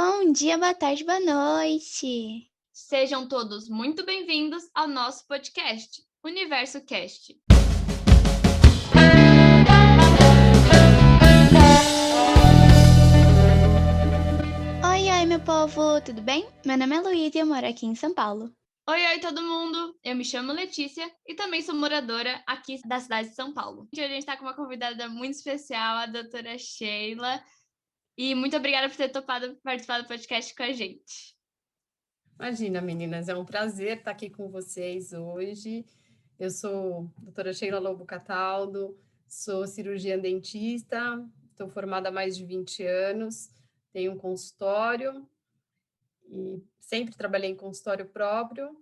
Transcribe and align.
Bom 0.00 0.30
dia, 0.30 0.56
boa 0.56 0.72
tarde, 0.72 1.02
boa 1.02 1.18
noite. 1.18 2.48
Sejam 2.72 3.26
todos 3.26 3.68
muito 3.68 4.06
bem-vindos 4.06 4.62
ao 4.72 4.86
nosso 4.86 5.26
podcast, 5.26 6.04
Universo 6.24 6.80
Cast. 6.84 7.36
Oi, 14.84 15.10
oi, 15.10 15.26
meu 15.26 15.40
povo, 15.40 16.00
tudo 16.00 16.22
bem? 16.22 16.48
Meu 16.64 16.78
nome 16.78 16.94
é 16.94 17.00
Luísa 17.00 17.38
e 17.38 17.40
eu 17.40 17.46
moro 17.46 17.66
aqui 17.66 17.84
em 17.84 17.96
São 17.96 18.14
Paulo. 18.14 18.54
Oi, 18.88 19.04
oi, 19.04 19.18
todo 19.18 19.42
mundo! 19.42 19.98
Eu 20.04 20.14
me 20.14 20.24
chamo 20.24 20.52
Letícia 20.52 21.10
e 21.26 21.34
também 21.34 21.60
sou 21.60 21.74
moradora 21.74 22.40
aqui 22.46 22.80
da 22.86 23.00
cidade 23.00 23.30
de 23.30 23.34
São 23.34 23.52
Paulo. 23.52 23.88
Hoje 23.92 24.04
a 24.04 24.08
gente 24.08 24.20
está 24.20 24.36
com 24.36 24.44
uma 24.44 24.54
convidada 24.54 25.08
muito 25.08 25.34
especial, 25.34 25.96
a 25.96 26.06
doutora 26.06 26.56
Sheila. 26.56 27.42
E 28.18 28.34
muito 28.34 28.56
obrigada 28.56 28.88
por 28.88 28.96
ter 28.96 29.10
topado 29.10 29.54
participar 29.62 30.02
do 30.02 30.08
podcast 30.08 30.52
com 30.52 30.64
a 30.64 30.72
gente. 30.72 31.36
Imagina, 32.34 32.80
meninas, 32.80 33.28
é 33.28 33.36
um 33.36 33.44
prazer 33.44 33.98
estar 33.98 34.10
aqui 34.10 34.28
com 34.28 34.48
vocês 34.48 35.12
hoje. 35.12 35.86
Eu 36.36 36.50
sou 36.50 37.08
a 37.16 37.20
doutora 37.22 37.52
Sheila 37.52 37.78
Lobo 37.78 38.04
Cataldo, 38.04 38.98
sou 39.28 39.68
cirurgiã 39.68 40.18
dentista, 40.18 41.24
estou 41.48 41.68
formada 41.68 42.08
há 42.08 42.12
mais 42.12 42.36
de 42.36 42.44
20 42.44 42.82
anos, 42.82 43.50
tenho 43.92 44.10
um 44.10 44.18
consultório 44.18 45.24
e 46.28 46.60
sempre 46.80 47.14
trabalhei 47.14 47.50
em 47.50 47.56
consultório 47.56 48.04
próprio. 48.04 48.76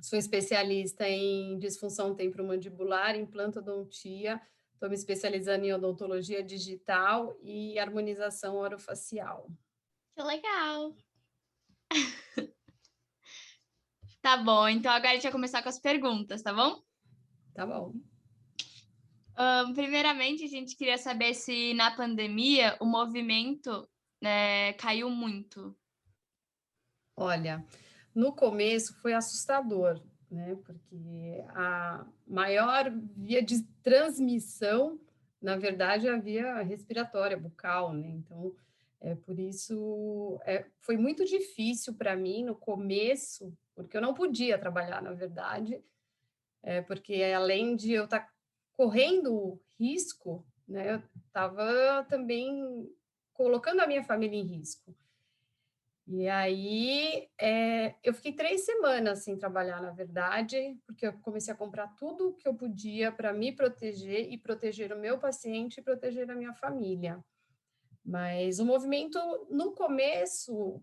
Sou 0.00 0.16
especialista 0.16 1.08
em 1.08 1.58
disfunção 1.58 2.14
temporomandibular, 2.14 3.16
implantodontia, 3.16 4.40
Estou 4.84 4.90
me 4.90 4.96
especializando 4.96 5.64
em 5.64 5.72
odontologia 5.72 6.42
digital 6.42 7.34
e 7.42 7.78
harmonização 7.78 8.56
orofacial. 8.56 9.50
Que 10.14 10.22
legal! 10.22 10.94
tá 14.20 14.36
bom, 14.36 14.68
então 14.68 14.92
agora 14.92 15.12
a 15.12 15.14
gente 15.14 15.22
vai 15.22 15.32
começar 15.32 15.62
com 15.62 15.70
as 15.70 15.78
perguntas, 15.78 16.42
tá 16.42 16.52
bom? 16.52 16.82
Tá 17.54 17.64
bom. 17.64 17.94
Um, 19.38 19.72
primeiramente, 19.72 20.44
a 20.44 20.48
gente 20.48 20.76
queria 20.76 20.98
saber 20.98 21.32
se 21.32 21.72
na 21.72 21.96
pandemia 21.96 22.76
o 22.78 22.84
movimento 22.84 23.88
né, 24.20 24.74
caiu 24.74 25.08
muito. 25.08 25.74
Olha, 27.16 27.66
no 28.14 28.36
começo 28.36 28.94
foi 29.00 29.14
assustador, 29.14 29.98
né? 30.34 30.56
Porque 30.64 31.44
a 31.50 32.04
maior 32.26 32.90
via 33.16 33.42
de 33.42 33.62
transmissão, 33.82 34.98
na 35.40 35.56
verdade, 35.56 36.08
é 36.08 36.14
a 36.14 36.18
via 36.18 36.62
respiratória, 36.62 37.36
bucal, 37.36 37.92
né? 37.92 38.08
Então, 38.08 38.54
é 39.00 39.14
por 39.14 39.38
isso 39.38 40.40
é, 40.44 40.64
foi 40.80 40.96
muito 40.96 41.24
difícil 41.24 41.94
para 41.94 42.16
mim 42.16 42.42
no 42.42 42.54
começo, 42.54 43.56
porque 43.74 43.96
eu 43.96 44.00
não 44.00 44.14
podia 44.14 44.58
trabalhar, 44.58 45.02
na 45.02 45.12
verdade, 45.12 45.80
é, 46.62 46.80
porque 46.80 47.22
além 47.22 47.76
de 47.76 47.92
eu 47.92 48.04
estar 48.04 48.20
tá 48.20 48.32
correndo 48.72 49.60
risco, 49.78 50.44
né, 50.66 50.94
eu 50.94 51.02
estava 51.26 52.04
também 52.08 52.90
colocando 53.34 53.80
a 53.80 53.86
minha 53.86 54.02
família 54.02 54.38
em 54.38 54.46
risco. 54.46 54.94
E 56.06 56.28
aí 56.28 57.28
é, 57.40 57.94
eu 58.02 58.12
fiquei 58.12 58.32
três 58.32 58.64
semanas 58.64 59.24
sem 59.24 59.38
trabalhar, 59.38 59.80
na 59.80 59.90
verdade, 59.90 60.78
porque 60.86 61.06
eu 61.06 61.14
comecei 61.20 61.52
a 61.52 61.56
comprar 61.56 61.88
tudo 61.96 62.34
que 62.34 62.46
eu 62.46 62.54
podia 62.54 63.10
para 63.10 63.32
me 63.32 63.52
proteger 63.52 64.30
e 64.30 64.36
proteger 64.36 64.92
o 64.92 64.98
meu 64.98 65.18
paciente 65.18 65.78
e 65.78 65.82
proteger 65.82 66.30
a 66.30 66.34
minha 66.34 66.52
família. 66.52 67.24
Mas 68.04 68.58
o 68.58 68.66
movimento, 68.66 69.18
no 69.48 69.72
começo, 69.72 70.82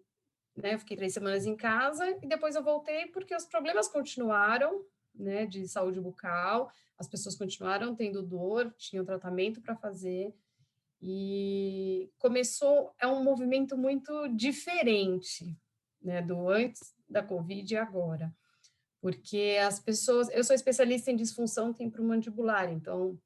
né, 0.57 0.73
eu 0.73 0.79
fiquei 0.79 0.97
três 0.97 1.13
semanas 1.13 1.45
em 1.45 1.55
casa 1.55 2.09
e 2.21 2.27
depois 2.27 2.55
eu 2.55 2.63
voltei 2.63 3.05
porque 3.07 3.35
os 3.35 3.45
problemas 3.45 3.87
continuaram, 3.87 4.83
né, 5.13 5.45
de 5.45 5.67
saúde 5.67 6.01
bucal, 6.01 6.71
as 6.97 7.07
pessoas 7.07 7.35
continuaram 7.35 7.95
tendo 7.95 8.23
dor, 8.23 8.73
tinham 8.75 9.05
tratamento 9.05 9.61
para 9.61 9.75
fazer, 9.75 10.33
e 11.01 12.11
começou, 12.19 12.93
é 12.99 13.07
um 13.07 13.23
movimento 13.23 13.75
muito 13.75 14.27
diferente, 14.29 15.57
né, 16.01 16.21
do 16.21 16.47
antes 16.47 16.93
da 17.09 17.23
Covid 17.23 17.73
e 17.73 17.77
agora. 17.77 18.33
Porque 19.01 19.57
as 19.61 19.79
pessoas, 19.79 20.29
eu 20.29 20.43
sou 20.43 20.55
especialista 20.55 21.09
em 21.09 21.15
disfunção 21.15 21.73
temporomandibular, 21.73 22.71
então 22.71 23.19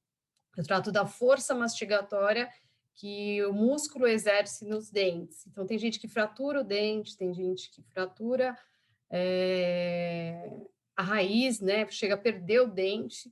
eu 0.56 0.64
trato 0.64 0.92
da 0.92 1.06
força 1.06 1.54
mastigatória 1.54 2.50
que 2.94 3.44
o 3.44 3.52
músculo 3.52 4.08
exerce 4.08 4.66
nos 4.66 4.90
dentes. 4.90 5.46
Então, 5.48 5.66
tem 5.66 5.78
gente 5.78 6.00
que 6.00 6.08
fratura 6.08 6.62
o 6.62 6.64
dente, 6.64 7.18
tem 7.18 7.34
gente 7.34 7.70
que 7.70 7.84
fratura 7.84 8.58
é, 9.12 10.50
a 10.96 11.04
raiz, 11.04 11.60
né? 11.60 11.86
Chega 11.90 12.14
a 12.16 12.18
perder 12.18 12.62
o 12.62 12.68
dente 12.68 13.30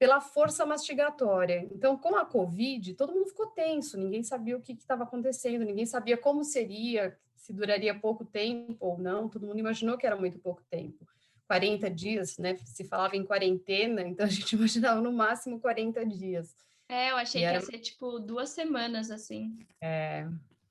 pela 0.00 0.18
força 0.18 0.64
mastigatória. 0.64 1.68
Então, 1.70 1.94
com 1.94 2.16
a 2.16 2.24
Covid, 2.24 2.94
todo 2.94 3.12
mundo 3.12 3.26
ficou 3.26 3.48
tenso, 3.48 3.98
ninguém 3.98 4.22
sabia 4.22 4.56
o 4.56 4.62
que 4.62 4.72
estava 4.72 5.04
acontecendo, 5.04 5.62
ninguém 5.62 5.84
sabia 5.84 6.16
como 6.16 6.42
seria, 6.42 7.18
se 7.36 7.52
duraria 7.52 7.94
pouco 7.94 8.24
tempo 8.24 8.74
ou 8.80 8.96
não, 8.96 9.28
todo 9.28 9.46
mundo 9.46 9.58
imaginou 9.58 9.98
que 9.98 10.06
era 10.06 10.16
muito 10.16 10.38
pouco 10.38 10.62
tempo. 10.70 11.06
40 11.46 11.90
dias, 11.90 12.38
né? 12.38 12.56
Se 12.64 12.82
falava 12.82 13.14
em 13.14 13.26
quarentena, 13.26 14.00
então 14.00 14.24
a 14.24 14.30
gente 14.30 14.50
imaginava 14.56 15.02
no 15.02 15.12
máximo 15.12 15.60
40 15.60 16.06
dias. 16.06 16.56
É, 16.88 17.10
eu 17.10 17.16
achei 17.16 17.42
e 17.42 17.44
que 17.44 17.48
era... 17.48 17.58
ia 17.58 17.60
ser 17.60 17.78
tipo 17.80 18.18
duas 18.18 18.48
semanas 18.48 19.10
assim. 19.10 19.58
É, 19.82 20.26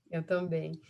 eu 0.10 0.24
também. 0.24 0.82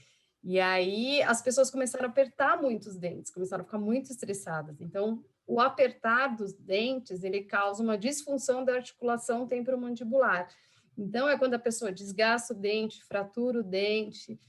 E 0.42 0.62
aí 0.62 1.22
as 1.24 1.42
pessoas 1.42 1.70
começaram 1.70 2.06
a 2.06 2.10
apertar 2.10 2.62
muito 2.62 2.88
os 2.88 2.98
dentes, 2.98 3.34
começaram 3.34 3.64
a 3.64 3.66
ficar 3.66 3.80
muito 3.80 4.10
estressadas. 4.10 4.80
Então, 4.80 5.26
o 5.50 5.60
apertar 5.60 6.36
dos 6.36 6.54
dentes, 6.54 7.24
ele 7.24 7.44
causa 7.44 7.82
uma 7.82 7.98
disfunção 7.98 8.64
da 8.64 8.76
articulação 8.76 9.48
temporomandibular. 9.48 10.48
Então, 10.96 11.28
é 11.28 11.40
quando 11.40 11.56
a 11.56 11.60
pessoa 11.60 11.92
desgasta 11.92 12.54
o 12.54 12.56
dente, 12.56 13.04
fratura 13.04 13.62
o 13.62 13.64
dente, 13.64 14.40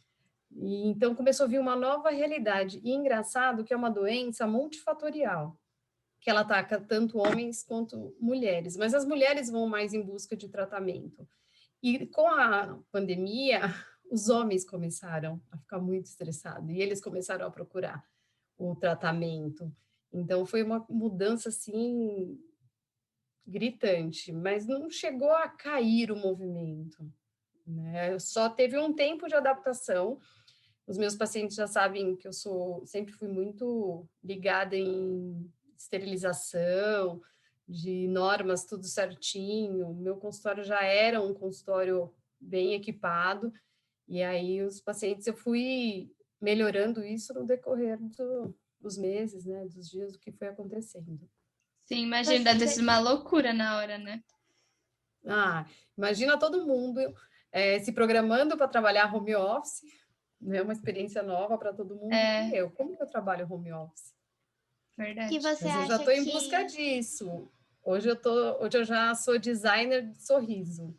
e 0.53 0.89
então 0.89 1.15
começou 1.15 1.45
a 1.45 1.49
vir 1.49 1.59
uma 1.59 1.75
nova 1.75 2.11
realidade. 2.11 2.83
E 2.85 2.93
engraçado 2.93 3.65
que 3.65 3.73
é 3.73 3.77
uma 3.77 3.89
doença 3.89 4.47
multifatorial, 4.47 5.59
que 6.21 6.29
ela 6.29 6.41
ataca 6.41 6.79
tanto 6.79 7.17
homens 7.17 7.65
quanto 7.65 8.15
mulheres, 8.21 8.77
mas 8.77 8.93
as 8.93 9.07
mulheres 9.07 9.49
vão 9.49 9.67
mais 9.67 9.95
em 9.95 10.03
busca 10.03 10.37
de 10.37 10.51
tratamento. 10.51 11.27
E 11.83 12.07
com 12.09 12.29
a 12.29 12.79
pandemia, 12.93 13.63
os 14.11 14.29
homens 14.29 14.67
começaram 14.67 15.41
a 15.51 15.57
ficar 15.57 15.79
muito 15.79 16.05
estressados 16.07 16.69
e 16.69 16.79
eles 16.79 17.01
começaram 17.01 17.47
a 17.47 17.51
procurar 17.51 18.05
o 18.59 18.77
tratamento. 18.77 19.73
Então 20.13 20.45
foi 20.45 20.63
uma 20.63 20.85
mudança 20.89 21.49
assim 21.49 22.39
gritante, 23.47 24.33
mas 24.33 24.67
não 24.67 24.91
chegou 24.91 25.31
a 25.31 25.49
cair 25.49 26.11
o 26.11 26.17
movimento. 26.17 27.13
Né? 27.67 28.19
Só 28.19 28.49
teve 28.49 28.79
um 28.79 28.93
tempo 28.93 29.27
de 29.27 29.35
adaptação. 29.35 30.19
Os 30.87 30.99
meus 30.99 31.15
pacientes 31.15 31.57
já 31.57 31.67
sabem 31.67 32.17
que 32.17 32.27
eu 32.27 32.33
sou 32.33 32.85
sempre 32.87 33.13
fui 33.13 33.29
muito 33.29 34.09
ligada 34.23 34.77
em 34.77 35.51
esterilização, 35.77 37.21
de 37.67 38.09
normas 38.09 38.65
tudo 38.65 38.85
certinho. 38.87 39.95
Meu 39.95 40.17
consultório 40.17 40.65
já 40.65 40.83
era 40.83 41.21
um 41.21 41.33
consultório 41.33 42.13
bem 42.41 42.75
equipado 42.75 43.53
e 44.09 44.23
aí 44.23 44.63
os 44.63 44.81
pacientes 44.81 45.27
eu 45.27 45.35
fui 45.35 46.11
melhorando 46.41 47.05
isso 47.05 47.33
no 47.33 47.45
decorrer 47.45 47.97
do, 47.99 48.53
dos 48.81 48.97
meses, 48.97 49.45
né, 49.45 49.67
dos 49.67 49.91
dias, 49.91 50.15
o 50.15 50.19
que 50.19 50.33
foi 50.33 50.49
acontecendo. 50.49 51.21
Sim, 51.85 52.05
imagina, 52.05 52.53
deve 52.53 52.69
ser 52.69 52.83
uma 52.83 52.99
loucura 52.99 53.53
na 53.53 53.77
hora, 53.77 53.99
né? 53.99 54.23
Ah, 55.27 55.67
imagina 55.99 56.39
todo 56.39 56.67
mundo 56.67 57.01
é, 57.53 57.79
se 57.81 57.93
programando 57.93 58.57
para 58.57 58.69
trabalhar 58.69 59.15
home 59.15 59.35
office, 59.35 59.83
né? 60.41 60.63
Uma 60.63 60.73
experiência 60.73 61.23
nova 61.23 61.59
para 61.59 61.75
todo 61.75 61.97
mundo. 61.97 62.13
É. 62.13 62.49
E 62.49 62.57
eu, 62.57 62.71
como 62.71 62.97
que 62.97 63.03
eu 63.03 63.07
trabalho 63.07 63.47
home 63.53 63.73
office? 63.73 64.15
Verdade. 64.97 65.35
E 65.35 65.39
você 65.39 65.65
Mas 65.67 65.83
eu 65.83 65.87
já 65.87 65.97
estou 65.97 66.13
em 66.13 66.25
busca 66.25 66.63
disso. 66.65 67.51
Hoje 67.83 68.09
eu 68.09 68.17
tô, 68.17 68.63
hoje 68.63 68.79
eu 68.79 68.85
já 68.85 69.15
sou 69.15 69.39
designer 69.39 70.07
de 70.07 70.25
sorriso. 70.25 70.97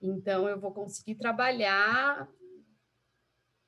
Então 0.00 0.48
eu 0.48 0.58
vou 0.58 0.72
conseguir 0.72 1.14
trabalhar 1.14 2.28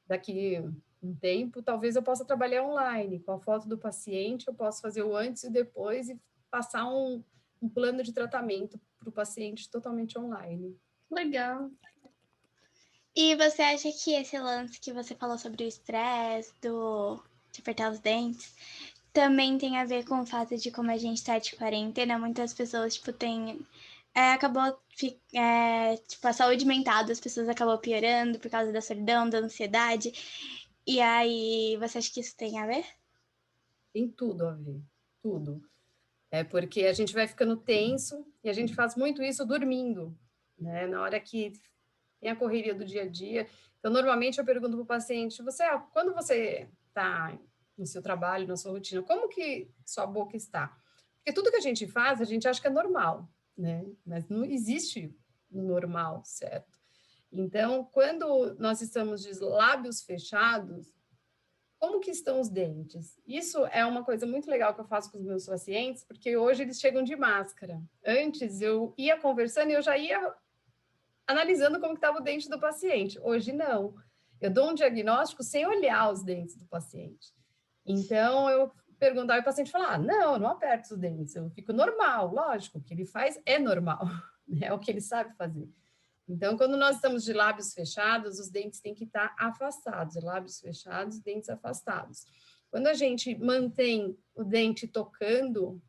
daqui 0.07 0.63
um 1.05 1.15
tempo, 1.15 1.63
talvez 1.63 1.97
eu 1.97 2.03
possa 2.03 2.25
trabalhar 2.25 2.65
online. 2.65 3.21
Com 3.21 3.33
a 3.33 3.41
foto 3.41 3.69
do 3.69 3.79
paciente, 3.79 4.49
eu 4.49 4.55
posso 4.55 4.81
fazer 4.81 5.03
o 5.03 5.17
antes 5.17 5.45
e 5.45 5.49
o 5.49 5.53
depois 5.53 6.09
e 6.09 6.19
passar 6.51 6.87
um, 6.87 7.23
um 7.61 7.69
plano 7.69 8.03
de 8.03 8.13
tratamento 8.13 8.81
para 8.99 9.09
o 9.09 9.13
paciente 9.13 9.71
totalmente 9.71 10.19
online. 10.19 10.77
Legal. 11.11 11.71
E 13.17 13.37
você 13.37 13.63
acha 13.63 13.91
que 13.93 14.13
esse 14.15 14.39
lance 14.39 14.81
que 14.81 14.93
você 14.93 15.15
falou 15.15 15.39
sobre 15.39 15.65
o 15.65 15.69
estresse, 15.69 16.53
do 16.61 17.23
de 17.53 17.61
apertar 17.61 17.93
os 17.93 18.01
dentes, 18.01 18.53
também 19.13 19.57
tem 19.57 19.79
a 19.79 19.85
ver 19.85 20.05
com 20.05 20.21
o 20.21 20.27
fato 20.27 20.57
de 20.57 20.73
como 20.73 20.91
a 20.91 20.99
gente 20.99 21.19
está 21.19 21.39
de 21.39 21.55
quarentena, 21.55 22.19
muitas 22.19 22.53
pessoas, 22.53 22.95
tipo, 22.95 23.13
tem... 23.13 23.65
É, 24.13 24.33
acabou, 24.33 24.77
é, 25.33 25.97
tipo, 26.09 26.27
a 26.27 26.33
saúde 26.33 26.65
mental 26.65 27.05
das 27.05 27.21
pessoas 27.21 27.49
acabou 27.49 27.79
piorando 27.79 28.39
por 28.39 28.51
causa 28.51 28.73
da 28.73 28.81
solidão, 28.81 29.29
da 29.29 29.39
ansiedade. 29.39 30.13
E 30.87 31.01
aí, 31.01 31.77
você 31.79 31.99
acha 31.99 32.13
que 32.13 32.21
isso 32.21 32.37
tem 32.37 32.59
a 32.59 32.67
ver? 32.67 32.85
Tem 33.93 34.09
tudo 34.09 34.47
a 34.47 34.53
ver, 34.53 34.83
tudo. 35.23 35.63
É 36.31 36.43
porque 36.43 36.85
a 36.87 36.93
gente 36.93 37.15
vai 37.15 37.27
ficando 37.29 37.57
tenso 37.57 38.27
e 38.43 38.51
a 38.51 38.53
gente 38.53 38.75
faz 38.75 38.97
muito 38.97 39.23
isso 39.23 39.47
dormindo, 39.47 40.19
né? 40.59 40.87
Na 40.87 41.01
hora 41.01 41.21
que 41.21 41.53
tem 42.21 42.31
a 42.31 42.37
correria 42.37 42.75
do 42.75 42.85
dia 42.85 43.03
a 43.03 43.09
dia. 43.09 43.47
Então, 43.79 43.93
normalmente 43.93 44.39
eu 44.39 44.45
pergunto 44.45 44.77
para 44.77 44.83
o 44.83 44.87
paciente: 44.87 45.43
você, 45.43 45.63
quando 45.93 46.13
você 46.13 46.69
está 46.89 47.39
no 47.79 47.87
seu 47.87 48.03
trabalho, 48.03 48.49
na 48.49 48.57
sua 48.57 48.73
rotina, 48.73 49.03
como 49.03 49.29
que 49.29 49.71
sua 49.85 50.07
boca 50.07 50.37
está? 50.37 50.77
Porque 51.17 51.33
tudo 51.33 51.51
que 51.51 51.57
a 51.57 51.61
gente 51.61 51.87
faz, 51.87 52.21
a 52.21 52.25
gente 52.25 52.47
acha 52.49 52.61
que 52.61 52.67
é 52.67 52.71
normal, 52.71 53.29
né? 53.57 53.87
Mas 54.05 54.29
não 54.29 54.45
existe 54.45 55.17
normal, 55.51 56.23
certo? 56.25 56.74
Então, 57.37 57.85
quando 57.91 58.55
nós 58.61 58.81
estamos 58.81 59.21
de 59.21 59.33
lábios 59.41 60.03
fechados, 60.03 60.95
como 61.81 61.99
que 61.99 62.13
estão 62.13 62.41
os 62.41 62.49
dentes? 62.49 63.21
Isso 63.27 63.67
é 63.67 63.85
uma 63.85 64.05
coisa 64.05 64.25
muito 64.25 64.49
legal 64.49 64.73
que 64.73 64.81
eu 64.81 64.87
faço 64.87 65.11
com 65.11 65.19
os 65.19 65.25
meus 65.25 65.45
pacientes, 65.45 66.05
porque 66.05 66.37
hoje 66.37 66.63
eles 66.63 66.79
chegam 66.79 67.03
de 67.03 67.17
máscara. 67.17 67.83
Antes 68.07 68.61
eu 68.61 68.95
ia 68.97 69.19
conversando 69.21 69.71
e 69.71 69.75
eu 69.75 69.83
já 69.83 69.99
ia 69.99 70.33
analisando 71.27 71.81
como 71.81 71.95
estava 71.95 72.19
o 72.19 72.23
dente 72.23 72.49
do 72.49 72.61
paciente. 72.61 73.19
Hoje 73.21 73.53
não. 73.53 73.95
Eu 74.41 74.51
dou 74.51 74.71
um 74.71 74.75
diagnóstico 74.75 75.43
sem 75.43 75.67
olhar 75.67 76.13
os 76.13 76.23
dentes 76.23 76.57
do 76.57 76.67
paciente. 76.67 77.35
Então 77.85 78.49
eu 78.49 78.71
perguntar 78.97 79.39
e 79.39 79.41
o 79.41 79.45
paciente 79.45 79.73
falar: 79.73 79.95
ah, 79.95 79.99
não, 79.99 80.35
eu 80.35 80.39
não 80.39 80.51
aperto 80.51 80.95
os 80.95 81.01
dentes, 81.01 81.35
eu 81.35 81.51
fico 81.51 81.73
normal. 81.73 82.33
Lógico, 82.33 82.79
o 82.79 82.81
que 82.81 82.95
ele 82.95 83.05
faz 83.05 83.41
é 83.45 83.59
normal, 83.59 84.07
é 84.63 84.73
o 84.73 84.79
que 84.79 84.89
ele 84.89 85.01
sabe 85.01 85.35
fazer. 85.35 85.69
Então, 86.29 86.57
quando 86.57 86.77
nós 86.77 86.97
estamos 86.97 87.23
de 87.23 87.33
lábios 87.33 87.75
fechados, 87.75 88.39
os 88.39 88.49
dentes 88.49 88.81
têm 88.81 88.95
que 88.95 89.05
estar 89.05 89.35
afastados, 89.39 90.23
lábios 90.23 90.59
fechados, 90.59 91.19
dentes 91.19 91.51
afastados. 91.51 92.25
Quando 92.71 92.87
a 92.87 92.95
gente 92.95 93.37
mantém 93.39 94.19
o 94.35 94.43
dente 94.43 94.89
tocando, 94.89 95.81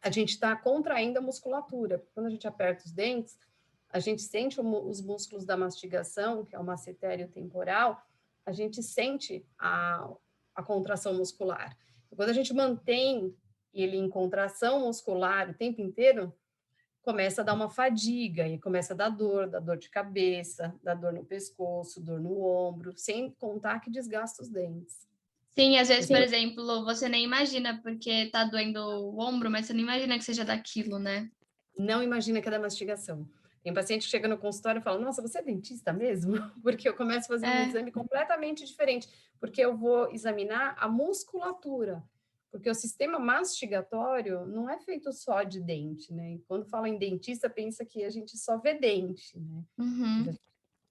a 0.00 0.10
gente 0.10 0.30
está 0.30 0.54
contraindo 0.54 1.18
a 1.18 1.22
musculatura. 1.22 2.02
Quando 2.14 2.26
a 2.26 2.30
gente 2.30 2.46
aperta 2.46 2.84
os 2.86 2.92
dentes, 2.92 3.36
a 3.90 3.98
gente 3.98 4.22
sente 4.22 4.60
os 4.60 5.00
músculos 5.00 5.44
da 5.44 5.56
mastigação, 5.56 6.44
que 6.44 6.54
é 6.54 6.58
o 6.58 6.64
massetério 6.64 7.28
temporal, 7.28 8.00
a 8.44 8.52
gente 8.52 8.82
sente 8.82 9.44
a, 9.58 10.08
a 10.54 10.62
contração 10.62 11.14
muscular. 11.14 11.76
Quando 12.14 12.30
a 12.30 12.32
gente 12.32 12.54
mantém 12.54 13.36
ele 13.74 13.96
em 13.96 14.08
contração 14.08 14.80
muscular 14.80 15.50
o 15.50 15.54
tempo 15.54 15.80
inteiro, 15.80 16.32
começa 17.06 17.40
a 17.40 17.44
dar 17.44 17.54
uma 17.54 17.70
fadiga 17.70 18.48
e 18.48 18.58
começa 18.58 18.92
a 18.92 18.96
dar 18.96 19.10
dor, 19.10 19.48
dar 19.48 19.60
dor 19.60 19.76
de 19.76 19.88
cabeça, 19.88 20.74
dar 20.82 20.94
dor 20.94 21.12
no 21.12 21.24
pescoço, 21.24 22.00
dor 22.00 22.18
no 22.20 22.42
ombro, 22.42 22.92
sem 22.96 23.30
contar 23.30 23.78
que 23.78 23.88
desgasta 23.88 24.42
os 24.42 24.48
dentes. 24.48 25.06
Sim, 25.50 25.78
às 25.78 25.86
vezes, 25.86 26.08
por 26.08 26.20
exemplo, 26.20 26.84
você 26.84 27.08
nem 27.08 27.22
imagina 27.22 27.80
porque 27.80 28.26
tá 28.26 28.42
doendo 28.42 28.80
o 28.80 29.20
ombro, 29.20 29.48
mas 29.48 29.66
você 29.66 29.72
não 29.72 29.80
imagina 29.80 30.18
que 30.18 30.24
seja 30.24 30.44
daquilo, 30.44 30.98
né? 30.98 31.30
Não 31.78 32.02
imagina 32.02 32.42
que 32.42 32.48
é 32.48 32.50
da 32.50 32.58
mastigação. 32.58 33.24
Tem 33.62 33.72
paciente 33.72 34.02
que 34.02 34.10
chega 34.10 34.26
no 34.26 34.36
consultório 34.36 34.80
e 34.80 34.82
fala: 34.82 34.98
Nossa, 34.98 35.22
você 35.22 35.38
é 35.38 35.42
dentista 35.42 35.92
mesmo? 35.92 36.34
Porque 36.60 36.88
eu 36.88 36.94
começo 36.94 37.32
a 37.32 37.36
fazer 37.36 37.46
é. 37.46 37.60
um 37.60 37.68
exame 37.68 37.92
completamente 37.92 38.64
diferente, 38.64 39.08
porque 39.38 39.60
eu 39.60 39.76
vou 39.76 40.10
examinar 40.10 40.76
a 40.76 40.88
musculatura 40.88 42.02
porque 42.56 42.70
o 42.70 42.74
sistema 42.74 43.18
mastigatório 43.18 44.46
não 44.46 44.68
é 44.68 44.80
feito 44.80 45.12
só 45.12 45.42
de 45.42 45.60
dente, 45.60 46.12
né? 46.12 46.34
E 46.34 46.38
quando 46.48 46.66
fala 46.66 46.88
em 46.88 46.98
dentista, 46.98 47.50
pensa 47.50 47.84
que 47.84 48.02
a 48.02 48.10
gente 48.10 48.36
só 48.38 48.58
vê 48.58 48.74
dente, 48.74 49.38
né? 49.38 49.62
Uhum. 49.78 50.36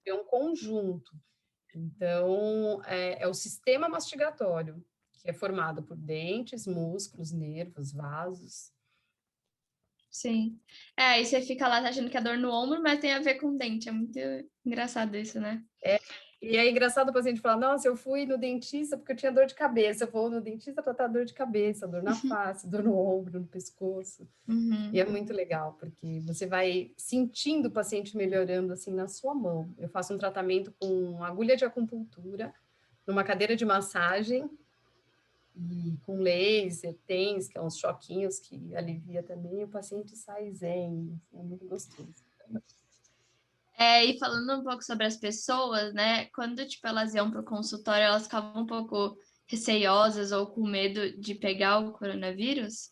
É 0.05 0.13
um 0.13 0.23
conjunto. 0.23 1.11
Então, 1.73 2.81
é, 2.85 3.23
é, 3.23 3.27
o 3.27 3.33
sistema 3.33 3.89
mastigatório, 3.89 4.83
que 5.13 5.29
é 5.29 5.33
formado 5.33 5.81
por 5.81 5.97
dentes, 5.97 6.67
músculos, 6.67 7.31
nervos, 7.31 7.91
vasos. 7.91 8.71
Sim. 10.11 10.59
É, 10.95 11.03
aí 11.03 11.25
você 11.25 11.41
fica 11.41 11.67
lá 11.67 11.79
achando 11.79 12.09
que 12.11 12.17
é 12.17 12.21
dor 12.21 12.37
no 12.37 12.51
ombro, 12.51 12.81
mas 12.81 12.99
tem 12.99 13.11
a 13.11 13.19
ver 13.19 13.35
com 13.35 13.57
dente. 13.57 13.89
É 13.89 13.91
muito 13.91 14.19
engraçado 14.63 15.17
isso, 15.17 15.39
né? 15.39 15.65
É, 15.83 15.99
e 16.45 16.57
é 16.57 16.69
engraçado 16.69 17.09
o 17.09 17.13
paciente 17.13 17.41
falar: 17.41 17.57
Nossa, 17.57 17.87
eu 17.87 17.95
fui 17.95 18.25
no 18.25 18.37
dentista 18.37 18.97
porque 18.97 19.13
eu 19.13 19.15
tinha 19.15 19.31
dor 19.31 19.45
de 19.45 19.55
cabeça. 19.55 20.03
Eu 20.03 20.11
vou 20.11 20.29
no 20.29 20.39
dentista 20.39 20.81
para 20.81 20.93
tratar 20.93 21.07
dor 21.07 21.25
de 21.25 21.33
cabeça, 21.33 21.87
dor 21.87 22.03
na 22.03 22.11
uhum. 22.11 22.29
face, 22.29 22.67
dor 22.67 22.83
no 22.83 22.97
ombro, 22.97 23.39
no 23.39 23.47
pescoço. 23.47 24.27
Uhum. 24.47 24.89
E 24.93 24.99
é 24.99 25.05
muito 25.05 25.33
legal, 25.33 25.75
porque 25.79 26.21
você 26.25 26.45
vai 26.45 26.91
sentindo 26.95 27.67
o 27.67 27.71
paciente 27.71 28.15
melhorando 28.15 28.73
assim 28.73 28.93
na 28.93 29.07
sua 29.07 29.33
mão. 29.33 29.69
Eu 29.77 29.89
faço 29.89 30.13
um 30.13 30.17
tratamento 30.17 30.73
com 30.79 31.23
agulha 31.23 31.57
de 31.57 31.65
acupuntura, 31.65 32.53
numa 33.07 33.23
cadeira 33.23 33.55
de 33.55 33.65
massagem, 33.65 34.49
e 35.55 35.97
com 36.05 36.17
laser, 36.17 36.95
TENS, 37.07 37.47
que 37.47 37.57
é 37.57 37.61
uns 37.61 37.77
choquinhos 37.77 38.39
que 38.39 38.75
alivia 38.75 39.23
também, 39.23 39.61
e 39.61 39.63
o 39.63 39.67
paciente 39.67 40.15
sai 40.15 40.51
zen. 40.51 41.19
Assim, 41.31 41.39
é 41.39 41.43
muito 41.43 41.65
gostoso. 41.65 42.23
É, 43.77 44.05
e 44.05 44.17
falando 44.17 44.61
um 44.61 44.63
pouco 44.63 44.83
sobre 44.83 45.05
as 45.05 45.17
pessoas, 45.17 45.93
né? 45.93 46.25
Quando 46.27 46.65
tipo, 46.65 46.87
elas 46.87 47.13
iam 47.13 47.29
para 47.29 47.41
o 47.41 47.45
consultório, 47.45 48.03
elas 48.03 48.23
ficavam 48.23 48.63
um 48.63 48.65
pouco 48.65 49.17
receiosas 49.47 50.31
ou 50.31 50.47
com 50.47 50.65
medo 50.65 51.19
de 51.19 51.35
pegar 51.35 51.79
o 51.79 51.91
coronavírus? 51.91 52.91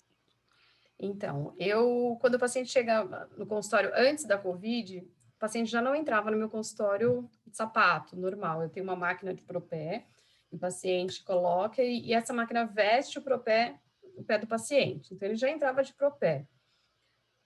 Então, 0.99 1.53
eu, 1.57 2.17
quando 2.21 2.35
o 2.35 2.39
paciente 2.39 2.71
chegava 2.71 3.29
no 3.37 3.45
consultório 3.45 3.91
antes 3.95 4.25
da 4.25 4.37
Covid, 4.37 4.99
o 4.99 5.39
paciente 5.39 5.71
já 5.71 5.81
não 5.81 5.95
entrava 5.95 6.31
no 6.31 6.37
meu 6.37 6.49
consultório 6.49 7.29
de 7.45 7.55
sapato 7.55 8.15
normal. 8.15 8.61
Eu 8.61 8.69
tenho 8.69 8.85
uma 8.85 8.95
máquina 8.95 9.33
de 9.33 9.41
propé, 9.41 10.05
o 10.51 10.57
paciente 10.57 11.23
coloca 11.23 11.81
e, 11.81 12.07
e 12.07 12.13
essa 12.13 12.33
máquina 12.33 12.65
veste 12.65 13.19
o 13.19 13.21
propé, 13.21 13.79
o 14.15 14.23
pé 14.23 14.37
do 14.37 14.47
paciente. 14.47 15.13
Então, 15.13 15.27
ele 15.27 15.37
já 15.37 15.49
entrava 15.49 15.83
de 15.83 15.93
propé. 15.93 16.45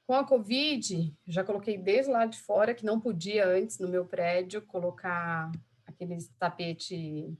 Com 0.07 0.13
a 0.13 0.23
Covid, 0.23 1.13
já 1.27 1.43
coloquei 1.43 1.77
desde 1.77 2.09
lá 2.09 2.25
de 2.25 2.39
fora, 2.39 2.73
que 2.73 2.85
não 2.85 2.97
podia 2.97 3.45
antes 3.45 3.77
no 3.77 3.89
meu 3.89 4.05
prédio 4.05 4.61
colocar 4.61 5.51
aquele 5.85 6.17
tapete 6.39 7.37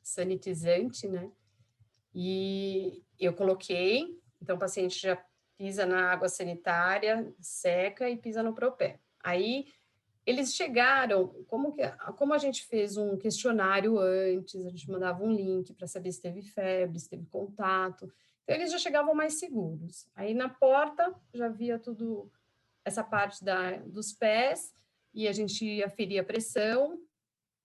sanitizante, 0.00 1.08
né? 1.08 1.28
E 2.14 3.02
eu 3.18 3.32
coloquei, 3.34 4.16
então 4.40 4.54
o 4.54 4.58
paciente 4.60 5.02
já 5.02 5.20
pisa 5.58 5.84
na 5.84 6.12
água 6.12 6.28
sanitária, 6.28 7.34
seca 7.40 8.08
e 8.08 8.16
pisa 8.16 8.44
no 8.44 8.54
propé. 8.54 9.00
Aí 9.20 9.66
eles 10.24 10.54
chegaram, 10.54 11.28
como, 11.48 11.72
que, 11.72 11.82
como 12.16 12.32
a 12.32 12.38
gente 12.38 12.64
fez 12.64 12.96
um 12.96 13.16
questionário 13.16 13.98
antes, 13.98 14.64
a 14.64 14.70
gente 14.70 14.88
mandava 14.88 15.20
um 15.20 15.32
link 15.32 15.74
para 15.74 15.88
saber 15.88 16.12
se 16.12 16.22
teve 16.22 16.42
febre, 16.42 17.00
se 17.00 17.10
teve 17.10 17.26
contato. 17.26 18.08
Então, 18.44 18.56
eles 18.56 18.70
já 18.70 18.78
chegavam 18.78 19.14
mais 19.14 19.38
seguros. 19.38 20.06
Aí 20.14 20.34
na 20.34 20.48
porta 20.48 21.14
já 21.32 21.48
via 21.48 21.78
tudo, 21.78 22.30
essa 22.84 23.02
parte 23.02 23.42
da, 23.42 23.78
dos 23.78 24.12
pés, 24.12 24.74
e 25.12 25.26
a 25.28 25.32
gente 25.32 25.82
aferia 25.82 26.20
a 26.20 26.24
pressão 26.24 27.00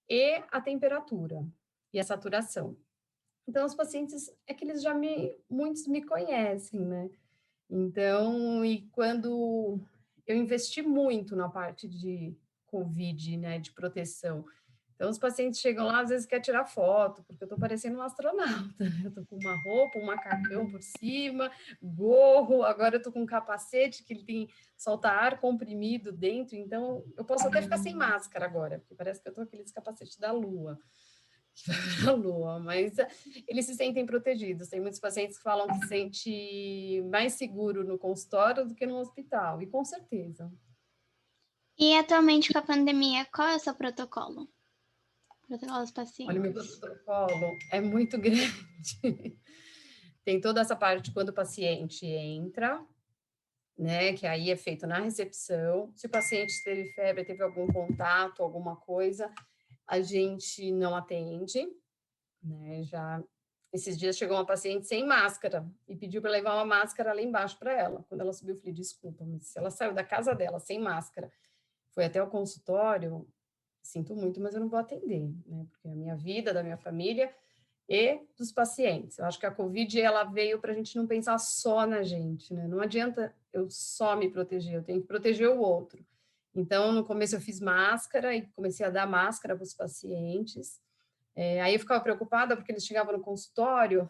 e 0.07 0.41
a 0.51 0.61
temperatura 0.61 1.45
e 1.91 1.99
a 1.99 2.03
saturação. 2.03 2.77
Então, 3.47 3.65
os 3.65 3.73
pacientes, 3.73 4.31
é 4.45 4.53
que 4.53 4.63
eles 4.63 4.81
já 4.81 4.93
me, 4.93 5.35
muitos 5.49 5.87
me 5.87 6.03
conhecem, 6.03 6.79
né? 6.79 7.09
Então, 7.69 8.63
e 8.63 8.87
quando 8.91 9.79
eu 10.25 10.35
investi 10.35 10.81
muito 10.81 11.35
na 11.35 11.49
parte 11.49 11.87
de 11.87 12.35
Covid, 12.67 13.37
né, 13.37 13.57
de 13.57 13.71
proteção, 13.71 14.45
então, 14.99 15.09
os 15.09 15.17
pacientes 15.17 15.61
chegam 15.61 15.85
lá, 15.85 16.01
às 16.01 16.09
vezes 16.09 16.25
quer 16.25 16.41
tirar 16.41 16.65
foto, 16.65 17.23
porque 17.23 17.41
eu 17.41 17.45
estou 17.45 17.57
parecendo 17.57 17.97
um 17.97 18.01
astronauta. 18.01 18.75
Eu 19.05 19.07
estou 19.07 19.25
com 19.25 19.37
uma 19.37 19.55
roupa, 19.55 19.97
um 19.97 20.05
macacão 20.05 20.69
por 20.69 20.83
cima, 20.83 21.49
gorro, 21.81 22.63
agora 22.63 22.95
eu 22.95 22.97
estou 22.97 23.13
com 23.13 23.21
um 23.21 23.25
capacete 23.25 24.03
que 24.03 24.13
tem 24.25 24.49
solta 24.75 25.07
ar 25.07 25.39
comprimido 25.39 26.11
dentro, 26.11 26.57
então 26.57 27.05
eu 27.15 27.23
posso 27.23 27.47
até 27.47 27.61
ficar 27.61 27.77
sem 27.77 27.95
máscara 27.95 28.43
agora, 28.43 28.79
porque 28.79 28.93
parece 28.93 29.21
que 29.21 29.29
eu 29.29 29.31
estou 29.31 29.45
aqueles 29.45 29.71
capacete 29.71 30.19
da 30.19 30.33
lua. 30.33 30.77
Da 32.05 32.13
lua, 32.13 32.59
mas 32.59 32.93
eles 33.47 33.65
se 33.65 33.75
sentem 33.75 34.05
protegidos. 34.05 34.69
Tem 34.69 34.79
muitos 34.79 34.99
pacientes 34.99 35.37
que 35.37 35.43
falam 35.43 35.67
que 35.67 35.79
se 35.79 35.87
sente 35.87 37.01
mais 37.09 37.33
seguro 37.33 37.85
no 37.85 37.97
consultório 37.97 38.65
do 38.65 38.75
que 38.75 38.85
no 38.85 38.97
hospital, 38.97 39.61
e 39.61 39.67
com 39.67 39.83
certeza. 39.83 40.51
E 41.77 41.97
atualmente 41.97 42.51
com 42.51 42.59
a 42.59 42.61
pandemia, 42.61 43.25
qual 43.33 43.47
é 43.47 43.55
o 43.55 43.59
seu 43.59 43.73
protocolo? 43.73 44.49
Protocolo 45.49 45.81
dos 45.81 45.91
pacientes. 45.91 46.27
Olha, 46.27 46.39
meu 46.39 46.53
protocolo 46.53 47.57
é 47.71 47.81
muito 47.81 48.17
grande. 48.21 49.35
Tem 50.23 50.39
toda 50.39 50.61
essa 50.61 50.75
parte 50.75 51.11
quando 51.11 51.29
o 51.29 51.33
paciente 51.33 52.05
entra, 52.05 52.85
né? 53.75 54.13
Que 54.13 54.27
aí 54.27 54.51
é 54.51 54.55
feito 54.55 54.85
na 54.85 54.99
recepção. 54.99 55.91
Se 55.95 56.05
o 56.05 56.09
paciente 56.09 56.53
teve 56.63 56.93
febre, 56.93 57.25
teve 57.25 57.41
algum 57.41 57.65
contato, 57.65 58.43
alguma 58.43 58.75
coisa, 58.75 59.33
a 59.87 59.99
gente 60.01 60.71
não 60.71 60.95
atende, 60.95 61.67
né? 62.43 62.83
Já 62.83 63.23
esses 63.73 63.97
dias 63.97 64.17
chegou 64.17 64.37
uma 64.37 64.45
paciente 64.45 64.87
sem 64.87 65.03
máscara 65.03 65.67
e 65.87 65.95
pediu 65.95 66.21
para 66.21 66.29
levar 66.29 66.53
uma 66.55 66.65
máscara 66.65 67.11
lá 67.11 67.21
embaixo 67.21 67.57
para 67.57 67.73
ela. 67.73 68.05
Quando 68.07 68.21
ela 68.21 68.33
subiu, 68.33 68.53
eu 68.53 68.59
falei: 68.59 68.73
desculpa, 68.73 69.25
mas 69.25 69.47
se 69.47 69.57
ela 69.57 69.71
saiu 69.71 69.95
da 69.95 70.03
casa 70.03 70.35
dela 70.35 70.59
sem 70.59 70.79
máscara, 70.79 71.31
foi 71.91 72.05
até 72.05 72.21
o 72.21 72.29
consultório, 72.29 73.27
sinto 73.81 74.15
muito, 74.15 74.39
mas 74.39 74.53
eu 74.53 74.59
não 74.59 74.69
vou 74.69 74.79
atender, 74.79 75.29
né? 75.45 75.65
Porque 75.69 75.87
é 75.87 75.91
a 75.91 75.95
minha 75.95 76.15
vida, 76.15 76.53
da 76.53 76.63
minha 76.63 76.77
família 76.77 77.33
e 77.87 78.19
dos 78.37 78.51
pacientes. 78.51 79.17
Eu 79.17 79.25
acho 79.25 79.39
que 79.39 79.45
a 79.45 79.51
Covid 79.51 79.99
ela 79.99 80.23
veio 80.23 80.59
para 80.59 80.71
a 80.71 80.75
gente 80.75 80.95
não 80.95 81.07
pensar 81.07 81.37
só 81.39 81.87
na 81.87 82.03
gente, 82.03 82.53
né? 82.53 82.67
Não 82.67 82.79
adianta 82.79 83.33
eu 83.51 83.67
só 83.69 84.15
me 84.15 84.29
proteger, 84.29 84.75
eu 84.75 84.83
tenho 84.83 85.01
que 85.01 85.07
proteger 85.07 85.49
o 85.49 85.59
outro. 85.59 86.05
Então, 86.53 86.91
no 86.91 87.03
começo 87.03 87.35
eu 87.35 87.41
fiz 87.41 87.59
máscara 87.59 88.35
e 88.35 88.47
comecei 88.55 88.85
a 88.85 88.89
dar 88.89 89.07
máscara 89.07 89.55
para 89.55 89.63
os 89.63 89.73
pacientes. 89.73 90.79
É, 91.35 91.61
aí 91.61 91.73
eu 91.73 91.79
ficava 91.79 92.03
preocupada 92.03 92.55
porque 92.55 92.71
eles 92.71 92.85
chegavam 92.85 93.13
no 93.13 93.23
consultório 93.23 94.09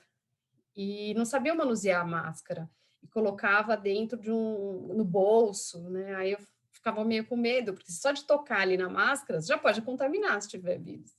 e 0.75 1.13
não 1.13 1.25
sabiam 1.25 1.55
manusear 1.55 2.01
a 2.01 2.07
máscara 2.07 2.69
e 3.01 3.07
colocava 3.07 3.77
dentro 3.77 4.19
de 4.19 4.31
um 4.31 4.93
no 4.93 5.05
bolso, 5.05 5.89
né? 5.89 6.15
Aí 6.15 6.31
eu 6.33 6.39
ficava 6.79 7.05
meio 7.05 7.25
com 7.25 7.37
medo, 7.37 7.73
porque 7.73 7.91
só 7.91 8.11
de 8.11 8.25
tocar 8.25 8.61
ali 8.61 8.75
na 8.75 8.89
máscara 8.89 9.41
já 9.41 9.57
pode 9.57 9.81
contaminar 9.81 10.41
se 10.41 10.49
tiver 10.49 10.79
vírus. 10.79 11.11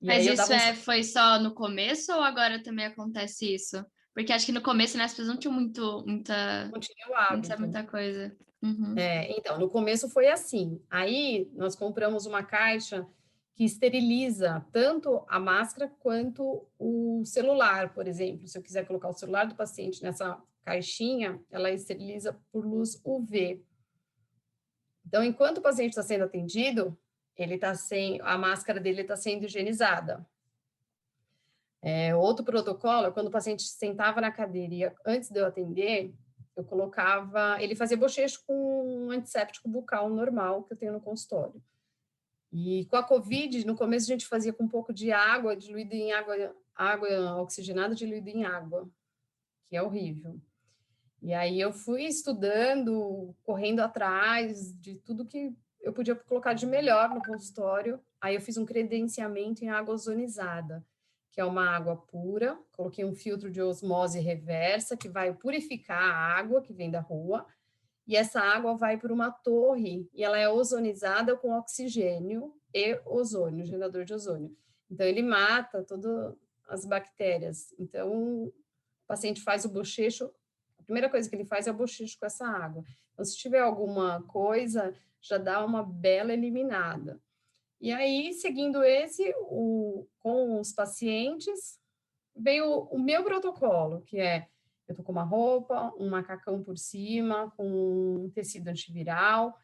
E 0.00 0.06
Mas 0.06 0.26
isso 0.26 0.52
é, 0.52 0.74
foi 0.74 1.02
só 1.04 1.38
no 1.38 1.54
começo 1.54 2.12
ou 2.12 2.20
agora 2.20 2.62
também 2.62 2.86
acontece 2.86 3.54
isso? 3.54 3.84
Porque 4.12 4.32
acho 4.32 4.44
que 4.44 4.52
no 4.52 4.60
começo 4.60 4.98
né, 4.98 5.04
as 5.04 5.12
pessoas 5.12 5.28
não 5.28 5.36
tinham 5.36 5.54
muito, 5.54 6.04
muita, 6.06 6.66
não 6.66 6.80
tinha 6.80 7.08
o 7.08 7.14
hábito. 7.14 7.38
muita, 7.38 7.56
muita 7.56 7.84
coisa. 7.84 8.36
Uhum. 8.60 8.94
É, 8.96 9.30
então, 9.36 9.58
no 9.58 9.70
começo 9.70 10.08
foi 10.08 10.28
assim. 10.28 10.80
Aí 10.90 11.50
nós 11.54 11.74
compramos 11.74 12.26
uma 12.26 12.42
caixa 12.42 13.06
que 13.54 13.64
esteriliza 13.64 14.64
tanto 14.72 15.24
a 15.28 15.38
máscara 15.38 15.92
quanto 16.00 16.66
o 16.78 17.22
celular, 17.24 17.92
por 17.94 18.06
exemplo. 18.06 18.46
Se 18.48 18.58
eu 18.58 18.62
quiser 18.62 18.86
colocar 18.86 19.08
o 19.08 19.14
celular 19.14 19.46
do 19.46 19.54
paciente 19.54 20.02
nessa 20.02 20.38
caixinha, 20.64 21.40
ela 21.50 21.70
esteriliza 21.70 22.38
por 22.50 22.66
luz 22.66 23.00
UV. 23.04 23.64
Então, 25.06 25.22
enquanto 25.24 25.58
o 25.58 25.62
paciente 25.62 25.90
está 25.90 26.02
sendo 26.02 26.24
atendido, 26.24 26.96
ele 27.36 27.54
está 27.54 27.74
sem 27.74 28.20
a 28.22 28.36
máscara 28.38 28.80
dele 28.80 29.02
está 29.02 29.16
sendo 29.16 29.44
higienizada. 29.44 30.26
É, 31.80 32.14
outro 32.14 32.44
protocolo 32.44 33.06
é 33.06 33.10
quando 33.10 33.26
o 33.26 33.30
paciente 33.30 33.62
sentava 33.64 34.20
na 34.20 34.30
cadeira 34.30 34.74
e 34.74 34.92
antes 35.04 35.30
de 35.30 35.40
eu 35.40 35.46
atender, 35.46 36.14
eu 36.54 36.64
colocava, 36.64 37.60
ele 37.60 37.74
fazia 37.74 37.96
bochecho 37.96 38.44
com 38.46 39.06
um 39.06 39.10
antisséptico 39.10 39.68
bucal 39.68 40.08
normal 40.08 40.62
que 40.62 40.74
eu 40.74 40.76
tenho 40.76 40.92
no 40.92 41.00
consultório. 41.00 41.60
E 42.52 42.84
com 42.86 42.96
a 42.96 43.02
Covid, 43.02 43.66
no 43.66 43.74
começo 43.74 44.06
a 44.06 44.14
gente 44.14 44.26
fazia 44.26 44.52
com 44.52 44.64
um 44.64 44.68
pouco 44.68 44.92
de 44.92 45.10
água, 45.10 45.56
diluído 45.56 45.94
em 45.94 46.12
água, 46.12 46.54
água 46.74 47.36
oxigenada 47.40 47.94
diluído 47.94 48.28
em 48.28 48.44
água, 48.44 48.88
que 49.64 49.74
é 49.74 49.82
horrível. 49.82 50.38
E 51.22 51.32
aí 51.32 51.60
eu 51.60 51.72
fui 51.72 52.02
estudando, 52.02 53.32
correndo 53.44 53.78
atrás 53.78 54.76
de 54.80 54.96
tudo 54.96 55.24
que 55.24 55.56
eu 55.80 55.92
podia 55.92 56.16
colocar 56.16 56.52
de 56.52 56.66
melhor 56.66 57.10
no 57.10 57.22
consultório. 57.22 58.00
Aí 58.20 58.34
eu 58.34 58.40
fiz 58.40 58.56
um 58.56 58.66
credenciamento 58.66 59.64
em 59.64 59.68
água 59.68 59.94
ozonizada, 59.94 60.84
que 61.30 61.40
é 61.40 61.44
uma 61.44 61.64
água 61.64 61.96
pura. 61.96 62.58
Coloquei 62.72 63.04
um 63.04 63.14
filtro 63.14 63.52
de 63.52 63.62
osmose 63.62 64.18
reversa 64.18 64.96
que 64.96 65.08
vai 65.08 65.32
purificar 65.32 66.02
a 66.02 66.38
água 66.38 66.60
que 66.60 66.72
vem 66.72 66.90
da 66.90 67.00
rua. 67.00 67.46
E 68.04 68.16
essa 68.16 68.40
água 68.40 68.76
vai 68.76 68.98
para 68.98 69.12
uma 69.12 69.30
torre 69.30 70.08
e 70.12 70.24
ela 70.24 70.36
é 70.36 70.48
ozonizada 70.48 71.36
com 71.36 71.56
oxigênio 71.56 72.52
e 72.74 73.00
ozônio, 73.06 73.64
gerador 73.64 74.04
de 74.04 74.12
ozônio. 74.12 74.56
Então 74.90 75.06
ele 75.06 75.22
mata 75.22 75.84
todas 75.84 76.34
as 76.68 76.84
bactérias. 76.84 77.72
Então 77.78 78.12
o 78.46 78.54
paciente 79.06 79.40
faz 79.40 79.64
o 79.64 79.68
bochecho 79.68 80.28
a 80.82 80.84
primeira 80.84 81.08
coisa 81.08 81.28
que 81.28 81.36
ele 81.36 81.44
faz 81.44 81.66
é 81.66 81.70
o 81.70 81.74
bochicho 81.74 82.18
com 82.18 82.26
essa 82.26 82.46
água. 82.46 82.84
Então, 83.12 83.24
se 83.24 83.36
tiver 83.36 83.60
alguma 83.60 84.22
coisa, 84.24 84.94
já 85.20 85.38
dá 85.38 85.64
uma 85.64 85.82
bela 85.82 86.32
eliminada. 86.32 87.20
E 87.80 87.92
aí, 87.92 88.32
seguindo 88.32 88.82
esse, 88.82 89.32
o, 89.38 90.06
com 90.20 90.60
os 90.60 90.72
pacientes, 90.72 91.78
veio 92.34 92.66
o, 92.66 92.96
o 92.96 92.98
meu 92.98 93.24
protocolo, 93.24 94.02
que 94.02 94.18
é 94.18 94.48
eu 94.88 94.96
tô 94.96 95.02
com 95.02 95.12
uma 95.12 95.22
roupa, 95.22 95.92
um 95.98 96.10
macacão 96.10 96.62
por 96.62 96.76
cima, 96.76 97.50
com 97.56 98.24
um 98.24 98.30
tecido 98.30 98.68
antiviral. 98.68 99.56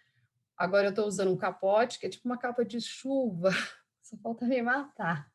Agora 0.57 0.87
eu 0.87 0.91
estou 0.91 1.07
usando 1.07 1.31
um 1.31 1.37
capote, 1.37 1.99
que 1.99 2.07
é 2.07 2.09
tipo 2.09 2.27
uma 2.27 2.39
capa 2.39 2.65
de 2.65 2.81
chuva. 2.81 3.51
Só 4.03 4.17
falta 4.19 4.47
me 4.47 4.63
matar. 4.63 5.31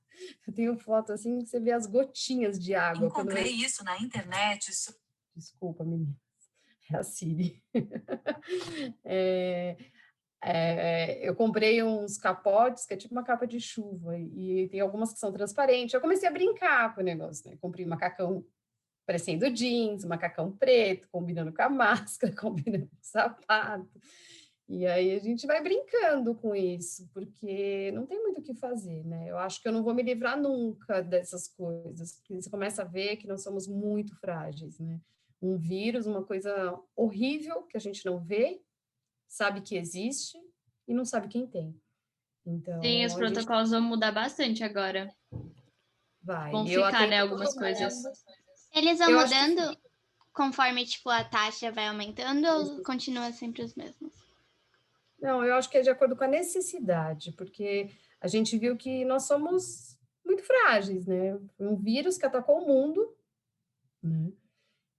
Eu 0.48 0.54
tenho 0.54 0.78
foto 0.78 1.12
assim 1.12 1.40
que 1.40 1.46
você 1.46 1.60
vê 1.60 1.72
as 1.72 1.86
gotinhas 1.86 2.58
de 2.58 2.74
água. 2.74 3.08
Encontrei 3.08 3.54
eu... 3.54 3.66
isso 3.66 3.84
na 3.84 3.98
internet. 4.00 4.72
Desculpa, 5.36 5.84
meninas. 5.84 6.16
É 6.92 6.98
a 6.98 7.04
Siri. 7.04 7.64
é, 9.06 9.78
é, 10.44 11.30
eu 11.30 11.34
comprei 11.34 11.82
uns 11.82 12.18
capotes, 12.18 12.86
que 12.86 12.94
é 12.94 12.98
tipo 12.98 13.14
uma 13.14 13.24
capa 13.24 13.48
de 13.48 13.58
chuva, 13.62 14.18
e 14.18 14.68
tem 14.68 14.82
algumas 14.82 15.14
que 15.14 15.20
são 15.20 15.32
transparentes. 15.32 15.94
Eu 15.94 16.02
comecei 16.02 16.28
a 16.28 16.32
brincar 16.32 16.94
com 16.94 17.00
o 17.00 17.04
negócio, 17.04 17.50
né? 17.50 17.58
Comprei 17.62 17.86
macacão 17.86 18.46
parecendo 19.06 19.50
jeans, 19.50 20.04
macacão 20.04 20.52
preto, 20.52 21.08
combinando 21.10 21.54
com 21.54 21.62
a 21.62 21.70
máscara, 21.70 22.36
combinando 22.36 22.88
com 22.88 22.96
o 22.96 23.00
sapato. 23.02 24.02
E 24.68 24.86
aí 24.86 25.16
a 25.16 25.20
gente 25.20 25.46
vai 25.46 25.62
brincando 25.62 26.34
com 26.36 26.56
isso, 26.56 27.08
porque 27.14 27.92
não 27.94 28.06
tem 28.06 28.22
muito 28.22 28.40
o 28.40 28.44
que 28.44 28.54
fazer, 28.56 29.06
né? 29.06 29.30
Eu 29.30 29.38
acho 29.38 29.62
que 29.62 29.68
eu 29.68 29.74
não 29.74 29.84
vou 29.84 29.94
me 29.94 30.02
livrar 30.02 30.40
nunca 30.40 31.02
dessas 31.02 31.48
coisas, 31.48 32.14
porque 32.14 32.36
você 32.36 32.50
começa 32.50 32.82
a 32.82 32.86
ver 32.86 33.18
que 33.18 33.28
nós 33.28 33.44
somos 33.44 33.68
muito 33.68 34.16
frágeis, 34.20 34.80
né? 34.80 35.00
Um 35.44 35.58
vírus, 35.58 36.08
uma 36.08 36.24
coisa 36.24 36.80
horrível 36.96 37.64
que 37.64 37.76
a 37.76 37.80
gente 37.80 38.06
não 38.06 38.18
vê, 38.18 38.62
sabe 39.28 39.60
que 39.60 39.76
existe 39.76 40.38
e 40.88 40.94
não 40.94 41.04
sabe 41.04 41.28
quem 41.28 41.46
tem. 41.46 41.78
Então, 42.46 42.82
Sim, 42.82 43.06
os 43.06 43.14
protocolos 43.14 43.70
gente... 43.70 43.80
vão 43.80 43.90
mudar 43.90 44.14
bastante 44.14 44.64
agora. 44.64 45.14
Vai. 46.22 46.50
Vão 46.50 46.66
ficar, 46.66 47.08
né, 47.08 47.20
algumas 47.20 47.54
coisas. 47.54 47.94
Eles 48.74 49.00
vão 49.00 49.10
eu 49.10 49.20
mudando 49.20 49.76
que... 49.76 49.82
conforme, 50.32 50.86
tipo, 50.86 51.10
a 51.10 51.26
taxa 51.26 51.72
vai 51.72 51.90
aumentando 51.90 52.48
ou 52.48 52.84
continua 52.84 53.32
sempre 53.34 53.64
os 53.64 53.76
mesmos? 53.76 54.14
Não, 55.20 55.44
eu 55.44 55.56
acho 55.56 55.70
que 55.70 55.78
é 55.78 55.82
de 55.82 55.90
acordo 55.90 56.16
com 56.16 56.24
a 56.24 56.28
necessidade, 56.28 57.34
porque 57.34 57.90
a 58.22 58.28
gente 58.28 58.58
viu 58.58 58.78
que 58.78 59.04
nós 59.04 59.24
somos 59.24 59.98
muito 60.26 60.44
frágeis, 60.44 61.06
né? 61.06 61.38
Um 61.60 61.76
vírus 61.76 62.18
que 62.18 62.26
atacou 62.26 62.62
o 62.62 62.68
mundo, 62.68 63.14
né? 64.02 64.32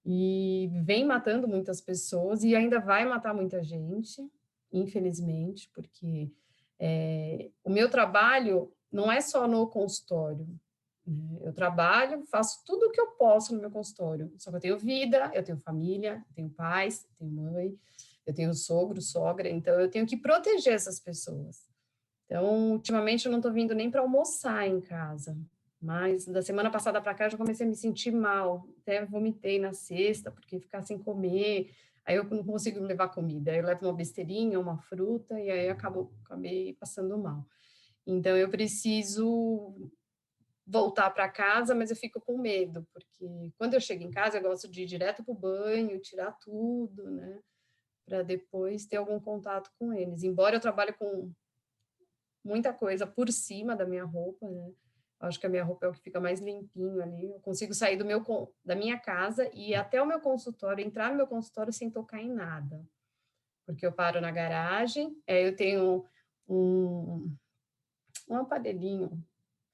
E 0.05 0.71
vem 0.85 1.05
matando 1.05 1.49
muitas 1.49 1.81
pessoas 1.81 2.45
e 2.45 2.55
ainda 2.55 2.79
vai 2.79 3.05
matar 3.05 3.33
muita 3.35 3.63
gente, 3.63 4.23
infelizmente, 4.73 5.71
porque 5.73 6.31
é, 6.79 7.51
o 7.63 7.71
meu 7.71 7.89
trabalho 7.89 8.71
não 8.93 9.11
é 9.11 9.21
só 9.21 9.49
no 9.49 9.67
consultório. 9.67 10.47
Né? 11.07 11.39
Eu 11.43 11.53
trabalho, 11.53 12.23
faço 12.27 12.63
tudo 12.65 12.87
o 12.87 12.91
que 12.91 13.01
eu 13.01 13.09
posso 13.13 13.55
no 13.55 13.61
meu 13.61 13.71
consultório. 13.71 14.33
Só 14.39 14.51
que 14.51 14.57
eu 14.57 14.61
tenho 14.61 14.79
vida, 14.79 15.31
eu 15.35 15.43
tenho 15.43 15.59
família, 15.59 16.23
eu 16.29 16.35
tenho 16.35 16.51
pais, 16.51 17.05
eu 17.05 17.17
tenho 17.19 17.31
mãe, 17.31 17.79
eu 18.27 18.35
tenho 18.35 18.55
sogro, 18.55 19.01
sogra, 19.01 19.49
então 19.49 19.79
eu 19.81 19.89
tenho 19.91 20.07
que 20.07 20.17
proteger 20.17 20.75
essas 20.75 21.01
pessoas. 21.01 21.67
Então, 22.27 22.73
ultimamente 22.73 23.27
eu 23.27 23.33
não 23.33 23.39
estou 23.39 23.53
vindo 23.53 23.75
nem 23.75 23.91
para 23.91 24.01
almoçar 24.01 24.67
em 24.67 24.81
casa, 24.81 25.37
mas 25.85 26.25
da 26.25 26.41
semana 26.41 26.71
passada 26.71 27.01
para 27.01 27.15
cá 27.15 27.27
eu 27.27 27.31
já 27.31 27.37
comecei 27.37 27.67
a 27.67 27.69
me 27.69 27.77
sentir 27.77 28.11
mal. 28.11 28.67
Até 28.81 29.05
vomitei 29.05 29.59
na 29.59 29.75
sexta, 29.75 30.31
porque 30.31 30.59
ficar 30.59 30.83
sem 30.83 30.99
comer. 30.99 31.71
Aí 32.07 32.17
eu 32.17 32.25
não 32.25 32.43
consigo 32.43 32.81
levar 32.81 33.09
comida. 33.09 33.53
Aí 33.53 33.59
eu 33.59 33.67
levo 33.67 33.87
uma 33.87 33.93
besteirinha, 33.93 34.59
uma 34.59 34.79
fruta, 34.79 35.39
e 35.39 35.51
aí 35.51 35.67
eu 35.67 35.73
acabo, 35.73 36.11
acabei 36.25 36.73
passando 36.75 37.19
mal. 37.19 37.47
Então 38.07 38.35
eu 38.37 38.49
preciso 38.49 39.91
voltar 40.67 41.11
para 41.11 41.29
casa, 41.29 41.75
mas 41.75 41.91
eu 41.91 41.97
fico 41.97 42.19
com 42.21 42.39
medo, 42.39 42.87
porque 42.91 43.53
quando 43.59 43.75
eu 43.75 43.81
chego 43.81 44.03
em 44.03 44.11
casa 44.11 44.39
eu 44.39 44.43
gosto 44.43 44.67
de 44.67 44.83
ir 44.83 44.87
direto 44.87 45.23
para 45.23 45.33
o 45.33 45.39
banho, 45.39 46.01
tirar 46.01 46.33
tudo, 46.33 47.11
né? 47.11 47.41
Para 48.07 48.23
depois 48.23 48.87
ter 48.87 48.97
algum 48.97 49.21
contato 49.21 49.71
com 49.79 49.93
eles. 49.93 50.23
Embora 50.23 50.57
eu 50.57 50.61
trabalhe 50.61 50.95
com 50.95 51.31
muita 52.43 52.73
coisa 52.73 53.07
por 53.07 53.31
cima 53.31 53.77
da 53.77 53.85
minha 53.85 54.05
roupa, 54.05 54.49
né? 54.49 54.73
Acho 55.27 55.41
que 55.41 55.47
a 55.47 55.49
minha 55.49 55.65
roupa 55.65 55.87
é 55.87 55.89
o 55.89 55.93
que 55.93 56.01
fica 56.01 56.21
mais 56.21 56.41
limpinho 56.41 57.03
ali. 57.03 57.31
Eu 57.31 57.41
consigo 57.41 57.75
sair 57.75 57.97
do 57.97 58.05
meu 58.05 58.23
da 58.65 58.75
minha 58.75 58.99
casa 58.99 59.51
e 59.53 59.75
até 59.75 60.01
o 60.01 60.07
meu 60.07 60.21
consultório, 60.21 60.85
entrar 60.85 61.11
no 61.11 61.17
meu 61.17 61.27
consultório 61.27 61.73
sem 61.73 61.91
tocar 61.91 62.21
em 62.21 62.33
nada. 62.33 62.85
Porque 63.67 63.87
eu 63.87 63.93
paro 63.93 64.21
na 64.21 64.31
garagem, 64.31 65.17
é, 65.27 65.47
eu 65.47 65.57
tenho 65.57 66.05
um, 66.49 67.35
um 68.29 68.37
aparelhinho 68.37 69.23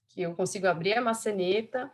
que 0.09 0.23
eu 0.23 0.35
consigo 0.35 0.66
abrir 0.66 0.95
a 0.95 1.02
maçaneta, 1.02 1.90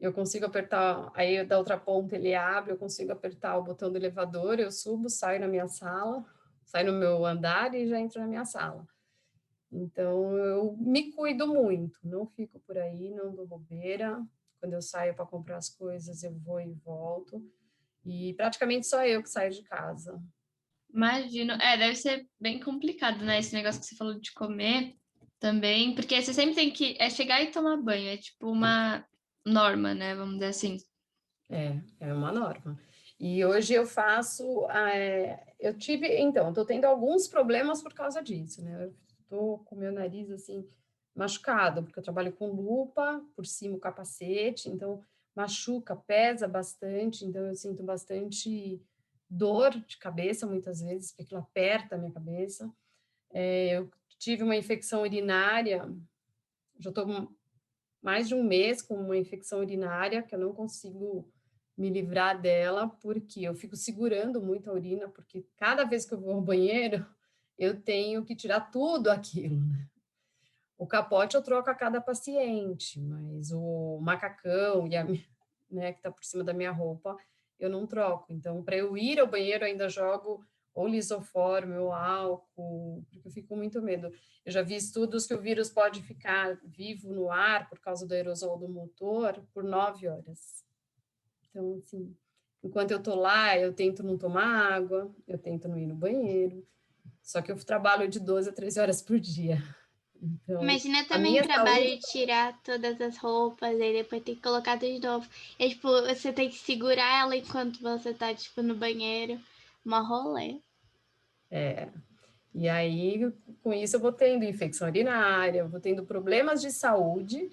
eu 0.00 0.12
consigo 0.12 0.46
apertar, 0.46 1.10
aí 1.14 1.44
da 1.44 1.58
outra 1.58 1.78
ponta 1.78 2.16
ele 2.16 2.34
abre, 2.34 2.72
eu 2.72 2.76
consigo 2.76 3.12
apertar 3.12 3.56
o 3.56 3.62
botão 3.62 3.90
do 3.90 3.96
elevador, 3.96 4.58
eu 4.58 4.70
subo, 4.70 5.08
saio 5.08 5.40
na 5.40 5.46
minha 5.46 5.68
sala, 5.68 6.24
saio 6.64 6.92
no 6.92 6.98
meu 6.98 7.24
andar 7.24 7.72
e 7.74 7.86
já 7.86 8.00
entro 8.00 8.20
na 8.20 8.26
minha 8.26 8.44
sala. 8.44 8.86
Então, 9.72 10.36
eu 10.36 10.76
me 10.76 11.10
cuido 11.12 11.46
muito, 11.46 11.98
não 12.04 12.26
fico 12.26 12.60
por 12.60 12.76
aí, 12.76 13.10
não 13.10 13.34
dou 13.34 13.46
bobeira. 13.46 14.22
Quando 14.60 14.74
eu 14.74 14.82
saio 14.82 15.14
para 15.14 15.24
comprar 15.24 15.56
as 15.56 15.70
coisas, 15.70 16.22
eu 16.22 16.34
vou 16.38 16.60
e 16.60 16.72
volto. 16.84 17.42
E 18.04 18.34
praticamente 18.34 18.86
só 18.86 19.04
eu 19.06 19.22
que 19.22 19.30
saio 19.30 19.50
de 19.50 19.62
casa. 19.62 20.22
Imagino. 20.92 21.54
É, 21.54 21.78
deve 21.78 21.96
ser 21.96 22.28
bem 22.38 22.60
complicado, 22.60 23.24
né? 23.24 23.38
Esse 23.38 23.54
negócio 23.54 23.80
que 23.80 23.86
você 23.86 23.96
falou 23.96 24.20
de 24.20 24.32
comer. 24.32 24.94
também, 25.40 25.92
porque 25.94 26.22
você 26.22 26.32
sempre 26.32 26.54
tem 26.54 26.70
que 26.70 26.94
é 27.00 27.10
chegar 27.10 27.42
e 27.42 27.50
tomar 27.50 27.76
banho, 27.76 28.08
é 28.08 28.16
tipo 28.16 28.48
uma 28.48 29.04
norma, 29.44 29.92
né? 29.92 30.14
Vamos 30.14 30.34
dizer 30.34 30.46
assim. 30.46 30.76
É, 31.50 31.80
é 31.98 32.14
uma 32.14 32.30
norma. 32.30 32.78
E 33.18 33.44
hoje 33.44 33.74
eu 33.74 33.86
faço, 33.86 34.68
é, 34.70 35.42
eu 35.58 35.76
tive, 35.76 36.08
então, 36.18 36.50
estou 36.50 36.64
tendo 36.64 36.84
alguns 36.84 37.26
problemas 37.26 37.82
por 37.82 37.92
causa 37.92 38.22
disso, 38.22 38.62
né? 38.64 38.84
Eu 38.84 38.94
estou 39.32 39.60
com 39.60 39.74
meu 39.74 39.90
nariz 39.90 40.30
assim 40.30 40.68
machucado, 41.14 41.82
porque 41.82 41.98
eu 41.98 42.02
trabalho 42.02 42.32
com 42.32 42.52
lupa, 42.52 43.24
por 43.34 43.46
cima 43.46 43.76
o 43.76 43.80
capacete, 43.80 44.68
então 44.68 45.02
machuca, 45.34 45.96
pesa 45.96 46.46
bastante, 46.46 47.24
então 47.24 47.46
eu 47.46 47.54
sinto 47.54 47.82
bastante 47.82 48.80
dor 49.28 49.70
de 49.70 49.96
cabeça 49.96 50.46
muitas 50.46 50.82
vezes, 50.82 51.10
porque 51.10 51.22
aquilo 51.22 51.40
aperta 51.40 51.94
a 51.94 51.98
minha 51.98 52.12
cabeça. 52.12 52.70
É, 53.32 53.78
eu 53.78 53.90
tive 54.18 54.42
uma 54.42 54.56
infecção 54.56 55.02
urinária, 55.02 55.90
já 56.78 56.90
estou 56.90 57.28
mais 58.02 58.28
de 58.28 58.34
um 58.34 58.42
mês 58.42 58.82
com 58.82 58.94
uma 58.94 59.16
infecção 59.16 59.60
urinária 59.60 60.22
que 60.22 60.34
eu 60.34 60.38
não 60.38 60.52
consigo 60.52 61.30
me 61.76 61.88
livrar 61.88 62.40
dela, 62.40 62.88
porque 63.00 63.40
eu 63.42 63.54
fico 63.54 63.76
segurando 63.76 64.40
muito 64.40 64.68
a 64.68 64.74
urina, 64.74 65.08
porque 65.08 65.46
cada 65.56 65.84
vez 65.84 66.04
que 66.04 66.12
eu 66.12 66.20
vou 66.20 66.34
ao 66.34 66.42
banheiro, 66.42 67.06
eu 67.62 67.80
tenho 67.80 68.24
que 68.24 68.34
tirar 68.34 68.72
tudo 68.72 69.08
aquilo, 69.08 69.56
né? 69.56 69.86
O 70.76 70.86
capote 70.86 71.36
eu 71.36 71.42
troco 71.42 71.70
a 71.70 71.74
cada 71.74 72.00
paciente, 72.00 72.98
mas 72.98 73.52
o 73.52 74.00
macacão 74.00 74.88
e 74.88 74.96
a 74.96 75.04
né, 75.70 75.92
que 75.92 76.00
está 76.00 76.10
por 76.10 76.24
cima 76.24 76.42
da 76.42 76.52
minha 76.52 76.72
roupa, 76.72 77.16
eu 77.58 77.70
não 77.70 77.86
troco. 77.86 78.32
Então, 78.32 78.64
para 78.64 78.76
eu 78.76 78.96
ir 78.96 79.20
ao 79.20 79.28
banheiro, 79.28 79.64
ainda 79.64 79.88
jogo 79.88 80.44
ou 80.74 80.88
lisoforme 80.88 81.76
ou 81.76 81.92
álcool, 81.92 83.04
porque 83.08 83.28
eu 83.28 83.30
fico 83.30 83.48
com 83.48 83.56
muito 83.56 83.80
medo. 83.80 84.12
Eu 84.44 84.50
já 84.50 84.60
vi 84.60 84.74
estudos 84.74 85.24
que 85.24 85.34
o 85.34 85.40
vírus 85.40 85.70
pode 85.70 86.02
ficar 86.02 86.58
vivo 86.64 87.12
no 87.12 87.30
ar 87.30 87.68
por 87.68 87.78
causa 87.78 88.04
do 88.04 88.12
aerosol 88.12 88.58
do 88.58 88.68
motor 88.68 89.40
por 89.54 89.62
nove 89.62 90.08
horas. 90.08 90.64
Então, 91.48 91.80
assim, 91.84 92.12
enquanto 92.60 92.90
eu 92.90 93.00
tô 93.00 93.14
lá, 93.14 93.56
eu 93.56 93.72
tento 93.72 94.02
não 94.02 94.18
tomar 94.18 94.72
água, 94.72 95.14
eu 95.28 95.38
tento 95.38 95.68
não 95.68 95.78
ir 95.78 95.86
no 95.86 95.94
banheiro, 95.94 96.66
só 97.22 97.40
que 97.40 97.52
eu 97.52 97.64
trabalho 97.64 98.08
de 98.08 98.18
12 98.20 98.50
a 98.50 98.52
13 98.52 98.80
horas 98.80 99.02
por 99.02 99.18
dia. 99.18 99.62
Então, 100.22 100.62
Imagina 100.62 101.04
também 101.04 101.40
o 101.40 101.42
trabalho 101.42 101.84
saúde... 101.84 102.00
de 102.00 102.12
tirar 102.12 102.62
todas 102.62 103.00
as 103.00 103.18
roupas 103.18 103.74
e 103.74 103.92
depois 103.92 104.22
ter 104.22 104.36
que 104.36 104.42
colocar 104.42 104.78
tudo 104.78 104.92
de 104.92 105.04
novo. 105.04 105.28
E, 105.58 105.70
tipo, 105.70 105.88
você 106.02 106.32
tem 106.32 106.48
que 106.48 106.58
segurar 106.58 107.20
ela 107.20 107.36
enquanto 107.36 107.80
você 107.80 108.14
tá, 108.14 108.32
tipo, 108.32 108.62
no 108.62 108.74
banheiro. 108.76 109.40
Uma 109.84 110.00
rolê. 110.00 110.60
É. 111.50 111.88
E 112.54 112.68
aí, 112.68 113.32
com 113.62 113.72
isso, 113.72 113.96
eu 113.96 114.00
vou 114.00 114.12
tendo 114.12 114.44
infecção 114.44 114.86
urinária, 114.86 115.66
vou 115.66 115.80
tendo 115.80 116.04
problemas 116.04 116.60
de 116.60 116.70
saúde, 116.70 117.50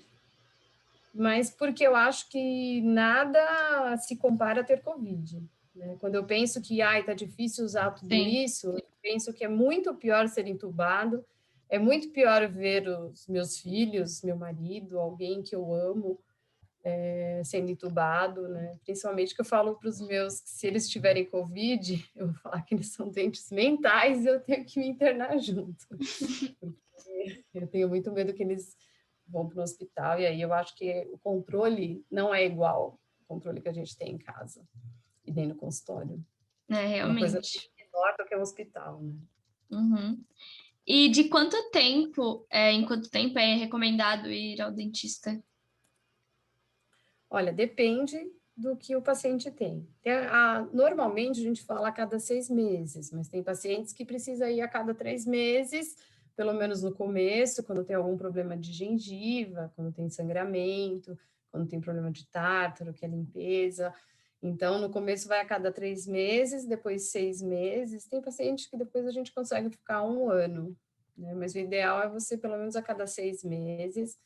mas 1.14 1.50
porque 1.50 1.88
eu 1.88 1.96
acho 1.96 2.30
que 2.30 2.82
nada 2.82 3.98
se 3.98 4.16
compara 4.16 4.62
a 4.62 4.64
ter 4.64 4.82
Covid. 4.82 5.42
Né? 5.76 5.96
Quando 6.00 6.16
eu 6.16 6.24
penso 6.24 6.62
que, 6.62 6.82
ai, 6.82 7.04
tá 7.04 7.14
difícil 7.14 7.66
usar 7.66 7.92
tudo 7.92 8.14
Sim. 8.14 8.44
isso, 8.44 8.78
penso 9.02 9.34
que 9.34 9.44
é 9.44 9.48
muito 9.48 9.94
pior 9.96 10.28
ser 10.28 10.48
entubado, 10.48 11.26
é 11.70 11.78
muito 11.78 12.10
pior 12.10 12.48
ver 12.48 12.88
os 12.88 13.28
meus 13.28 13.60
filhos, 13.60 14.24
meu 14.24 14.36
marido, 14.36 15.00
alguém 15.00 15.42
que 15.44 15.56
eu 15.56 15.74
amo 15.74 16.20
é, 16.84 17.42
sendo 17.44 17.70
entubado, 17.70 18.48
né? 18.48 18.78
Principalmente 18.84 19.36
que 19.36 19.42
eu 19.42 19.46
falo 19.46 19.76
para 19.76 19.90
os 19.90 20.02
meus 20.02 20.40
que 20.42 20.50
se 20.50 20.68
eles 20.68 20.90
tiverem 20.90 21.26
Covid, 21.26 22.10
eu 22.16 22.28
vou 22.28 22.36
falar 22.36 22.62
que 22.64 22.74
eles 22.74 22.88
são 22.88 23.10
doentes 23.10 23.52
mentais 23.52 24.26
e 24.26 24.28
eu 24.28 24.40
tenho 24.40 24.66
que 24.66 24.80
me 24.80 24.88
internar 24.88 25.38
junto. 25.40 25.86
eu 27.54 27.68
tenho 27.68 27.90
muito 27.90 28.12
medo 28.12 28.34
que 28.34 28.44
eles 28.44 28.76
vão 29.28 29.48
para 29.48 29.60
o 29.60 29.64
hospital 29.64 30.20
e 30.20 30.26
aí 30.26 30.42
eu 30.42 30.52
acho 30.54 30.76
que 30.76 31.08
o 31.12 31.20
controle 31.20 32.04
não 32.10 32.34
é 32.34 32.44
igual 32.46 33.00
ao 33.20 33.28
controle 33.28 33.62
que 33.62 33.70
a 33.70 33.74
gente 33.74 33.96
tem 33.96 34.14
em 34.14 34.18
casa 34.18 34.66
e 35.26 35.32
nem 35.32 35.48
no 35.48 35.56
consultório. 35.56 36.24
É, 36.70 36.86
realmente. 36.86 37.70
Do 38.18 38.26
que 38.26 38.36
o 38.36 38.42
hospital, 38.42 39.02
né? 39.02 39.14
Uhum. 39.72 40.24
E 40.86 41.10
de 41.10 41.26
quanto 41.26 41.56
tempo, 41.70 42.46
é, 42.50 42.72
em 42.72 42.86
quanto 42.86 43.10
tempo 43.10 43.38
é 43.38 43.56
recomendado 43.56 44.30
ir 44.30 44.60
ao 44.60 44.72
dentista? 44.72 45.40
Olha, 47.30 47.54
depende 47.54 48.18
do 48.58 48.76
que 48.76 48.96
o 48.96 49.02
paciente 49.02 49.50
tem. 49.52 49.88
tem 50.02 50.12
a, 50.14 50.68
normalmente 50.74 51.40
a 51.40 51.44
gente 51.44 51.64
fala 51.64 51.90
a 51.90 51.92
cada 51.92 52.20
seis 52.20 52.50
meses, 52.50 53.12
mas 53.12 53.30
tem 53.30 53.42
pacientes 53.44 53.94
que 53.94 54.04
precisam 54.04 54.50
ir 54.50 54.62
a 54.62 54.68
cada 54.68 54.94
três 54.94 55.26
meses, 55.26 55.96
pelo 56.36 56.54
menos 56.54 56.82
no 56.82 56.92
começo, 56.92 57.64
quando 57.64 57.86
tem 57.86 57.96
algum 57.96 58.18
problema 58.18 58.58
de 58.58 58.74
gengiva, 58.74 59.72
quando 59.76 59.94
tem 59.94 60.10
sangramento, 60.10 61.18
quando 61.52 61.68
tem 61.68 61.80
problema 61.80 62.12
de 62.12 62.26
tártaro, 62.28 62.94
que 62.94 63.06
é 63.06 63.08
limpeza. 63.08 63.94
Então, 64.42 64.80
no 64.80 64.90
começo 64.90 65.28
vai 65.28 65.42
a 65.42 65.46
cada 65.46 65.72
três 65.72 66.08
meses, 66.08 66.66
depois 66.66 67.12
seis 67.12 67.42
meses. 67.42 68.08
Tem 68.08 68.22
paciente 68.22 68.70
que 68.70 68.78
depois 68.78 69.06
a 69.06 69.12
gente 69.12 69.34
consegue 69.34 69.70
ficar 69.70 70.04
um 70.04 70.30
ano, 70.30 70.76
né? 71.18 71.34
Mas 71.34 71.54
o 71.54 71.60
ideal 71.60 72.02
é 72.02 72.10
você, 72.10 72.38
pelo 72.38 72.58
menos 72.58 72.76
a 72.76 72.82
cada 72.82 73.06
seis 73.06 73.44
meses, 73.44 74.18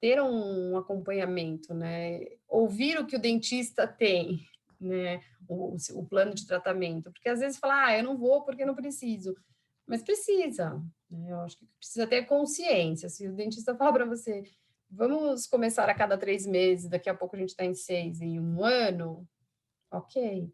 ter 0.00 0.20
um 0.22 0.76
acompanhamento, 0.78 1.74
né? 1.74 2.20
Ouvir 2.48 2.98
o 2.98 3.06
que 3.06 3.16
o 3.16 3.20
dentista 3.20 3.86
tem, 3.86 4.40
né? 4.80 5.20
O, 5.46 5.76
o 5.94 6.06
plano 6.06 6.34
de 6.34 6.46
tratamento. 6.46 7.12
Porque 7.12 7.28
às 7.28 7.40
vezes 7.40 7.58
fala, 7.58 7.86
ah, 7.86 7.98
eu 7.98 8.04
não 8.04 8.16
vou 8.16 8.42
porque 8.42 8.64
não 8.64 8.74
preciso. 8.74 9.36
Mas 9.86 10.02
precisa, 10.02 10.82
né? 11.10 11.32
Eu 11.32 11.40
acho 11.40 11.58
que 11.58 11.66
precisa 11.78 12.06
ter 12.06 12.24
consciência. 12.24 13.10
Se 13.10 13.28
o 13.28 13.34
dentista 13.34 13.74
falar 13.76 13.92
para 13.92 14.06
você, 14.06 14.42
vamos 14.90 15.46
começar 15.46 15.88
a 15.90 15.94
cada 15.94 16.16
três 16.16 16.46
meses, 16.46 16.88
daqui 16.88 17.10
a 17.10 17.14
pouco 17.14 17.36
a 17.36 17.38
gente 17.38 17.50
está 17.50 17.64
em 17.64 17.74
seis, 17.74 18.22
em 18.22 18.40
um 18.40 18.64
ano, 18.64 19.28
ok. 19.90 20.52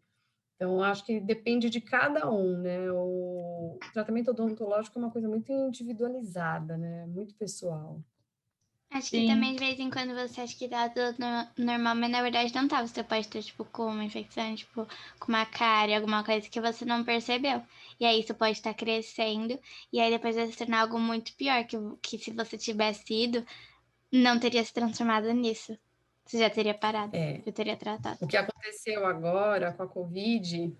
Então, 0.55 0.83
acho 0.83 1.05
que 1.05 1.19
depende 1.19 1.69
de 1.69 1.79
cada 1.79 2.29
um, 2.31 2.57
né? 2.57 2.91
O 2.91 3.77
tratamento 3.93 4.31
odontológico 4.31 4.97
é 4.97 5.01
uma 5.03 5.11
coisa 5.11 5.29
muito 5.29 5.51
individualizada, 5.51 6.75
né? 6.77 7.05
Muito 7.05 7.35
pessoal. 7.35 8.01
Acho 8.89 9.09
Sim. 9.09 9.21
que 9.21 9.27
também 9.27 9.53
de 9.53 9.59
vez 9.59 9.79
em 9.79 9.89
quando 9.89 10.15
você 10.15 10.41
acha 10.41 10.57
que 10.57 10.67
tá 10.67 10.89
tudo 10.89 11.17
normal, 11.57 11.95
mas 11.95 12.09
na 12.09 12.21
verdade 12.21 12.55
não 12.55 12.67
tá. 12.67 12.81
Você 12.85 13.03
pode 13.03 13.27
ter, 13.27 13.43
tipo, 13.43 13.65
com 13.65 13.85
uma 13.85 14.03
infecção, 14.03 14.55
tipo, 14.55 14.87
com 15.19 15.27
uma 15.27 15.45
cárie, 15.45 15.93
alguma 15.93 16.23
coisa 16.23 16.49
que 16.49 16.61
você 16.61 16.85
não 16.85 17.03
percebeu. 17.03 17.61
E 17.99 18.05
aí 18.05 18.21
isso 18.21 18.33
pode 18.33 18.53
estar 18.53 18.73
tá 18.73 18.79
crescendo, 18.79 19.59
e 19.91 19.99
aí 19.99 20.09
depois 20.09 20.35
vai 20.35 20.47
se 20.47 20.57
tornar 20.57 20.81
algo 20.81 20.99
muito 20.99 21.35
pior, 21.35 21.63
que, 21.65 21.77
que 22.01 22.17
se 22.17 22.31
você 22.31 22.57
tivesse 22.57 23.13
ido, 23.13 23.45
não 24.11 24.39
teria 24.39 24.63
se 24.63 24.73
transformado 24.73 25.31
nisso. 25.33 25.77
Você 26.27 26.39
já 26.39 26.49
teria 26.49 26.73
parado, 26.73 27.15
é. 27.15 27.41
eu 27.45 27.53
teria 27.53 27.77
tratado. 27.77 28.17
O 28.21 28.27
que 28.27 28.35
aconteceu 28.35 29.05
agora 29.05 29.71
com 29.71 29.83
a 29.83 29.87
Covid 29.87 30.75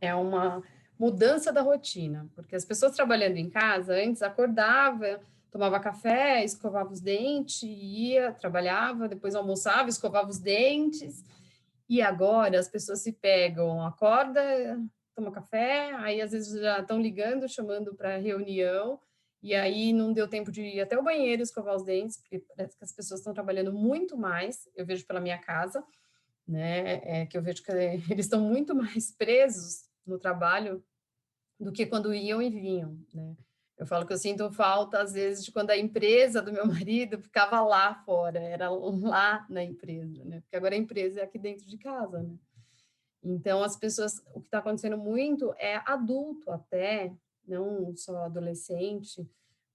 é 0.00 0.14
uma 0.14 0.62
mudança 0.98 1.52
da 1.52 1.60
rotina, 1.60 2.28
porque 2.36 2.54
as 2.54 2.64
pessoas 2.64 2.94
trabalhando 2.94 3.36
em 3.36 3.50
casa 3.50 3.94
antes 3.94 4.22
acordava, 4.22 5.20
tomava 5.50 5.80
café, 5.80 6.44
escovava 6.44 6.92
os 6.92 7.00
dentes, 7.00 7.62
ia, 7.62 8.32
trabalhava, 8.32 9.08
depois 9.08 9.34
almoçava, 9.34 9.88
escovava 9.88 10.30
os 10.30 10.38
dentes. 10.38 11.24
E 11.88 12.00
agora 12.00 12.58
as 12.58 12.68
pessoas 12.68 13.00
se 13.00 13.12
pegam, 13.12 13.84
acorda, 13.84 14.40
toma 15.14 15.30
café, 15.30 15.92
aí 15.96 16.22
às 16.22 16.30
vezes 16.30 16.58
já 16.60 16.78
estão 16.78 17.00
ligando, 17.00 17.48
chamando 17.48 17.94
para 17.94 18.16
reunião, 18.16 18.98
e 19.42 19.54
aí 19.54 19.92
não 19.92 20.12
deu 20.12 20.28
tempo 20.28 20.52
de 20.52 20.62
ir 20.62 20.80
até 20.80 20.96
o 20.96 21.02
banheiro 21.02 21.42
escovar 21.42 21.74
os 21.74 21.82
dentes, 21.82 22.16
porque 22.18 22.38
parece 22.38 22.76
que 22.76 22.84
as 22.84 22.92
pessoas 22.92 23.20
estão 23.20 23.34
trabalhando 23.34 23.72
muito 23.72 24.16
mais, 24.16 24.68
eu 24.76 24.86
vejo 24.86 25.04
pela 25.04 25.20
minha 25.20 25.38
casa, 25.38 25.84
né, 26.46 27.00
é 27.04 27.26
que 27.26 27.36
eu 27.36 27.42
vejo 27.42 27.62
que 27.62 27.72
eles 28.10 28.26
estão 28.26 28.40
muito 28.40 28.74
mais 28.74 29.10
presos 29.10 29.88
no 30.06 30.18
trabalho 30.18 30.82
do 31.58 31.72
que 31.72 31.86
quando 31.86 32.14
iam 32.14 32.40
e 32.40 32.50
vinham, 32.50 32.96
né. 33.12 33.36
Eu 33.76 33.86
falo 33.86 34.06
que 34.06 34.12
eu 34.12 34.18
sinto 34.18 34.52
falta, 34.52 35.00
às 35.00 35.12
vezes, 35.12 35.44
de 35.44 35.50
quando 35.50 35.70
a 35.70 35.76
empresa 35.76 36.40
do 36.40 36.52
meu 36.52 36.64
marido 36.68 37.18
ficava 37.18 37.60
lá 37.62 37.96
fora, 38.04 38.38
era 38.38 38.70
lá 38.70 39.44
na 39.50 39.64
empresa, 39.64 40.24
né, 40.24 40.40
porque 40.42 40.56
agora 40.56 40.74
a 40.76 40.78
empresa 40.78 41.20
é 41.20 41.24
aqui 41.24 41.38
dentro 41.38 41.66
de 41.66 41.76
casa, 41.78 42.22
né. 42.22 42.36
Então, 43.24 43.62
as 43.62 43.76
pessoas, 43.76 44.20
o 44.34 44.40
que 44.40 44.48
está 44.48 44.58
acontecendo 44.58 44.98
muito 44.98 45.54
é 45.56 45.80
adulto 45.84 46.50
até, 46.50 47.12
não 47.46 47.94
só 47.96 48.24
adolescente, 48.24 49.28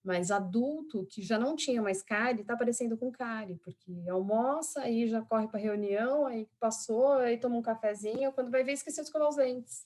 mas 0.04 0.32
adulto 0.32 1.06
que 1.06 1.22
já 1.22 1.38
não 1.38 1.56
tinha 1.56 1.82
mais 1.82 2.02
cárie, 2.02 2.42
está 2.42 2.54
aparecendo 2.54 2.98
com 2.98 3.12
cárie, 3.12 3.58
porque 3.58 3.92
almoça, 4.10 4.82
aí 4.82 5.08
já 5.08 5.22
corre 5.22 5.48
para 5.48 5.60
reunião, 5.60 6.26
aí 6.26 6.48
passou, 6.60 7.14
aí 7.14 7.38
toma 7.38 7.58
um 7.58 7.62
cafezinho, 7.62 8.32
quando 8.32 8.50
vai 8.50 8.64
ver, 8.64 8.74
esqueceu 8.74 9.04
de 9.04 9.10
escovar 9.10 9.28
os 9.28 9.36
dentes. 9.36 9.86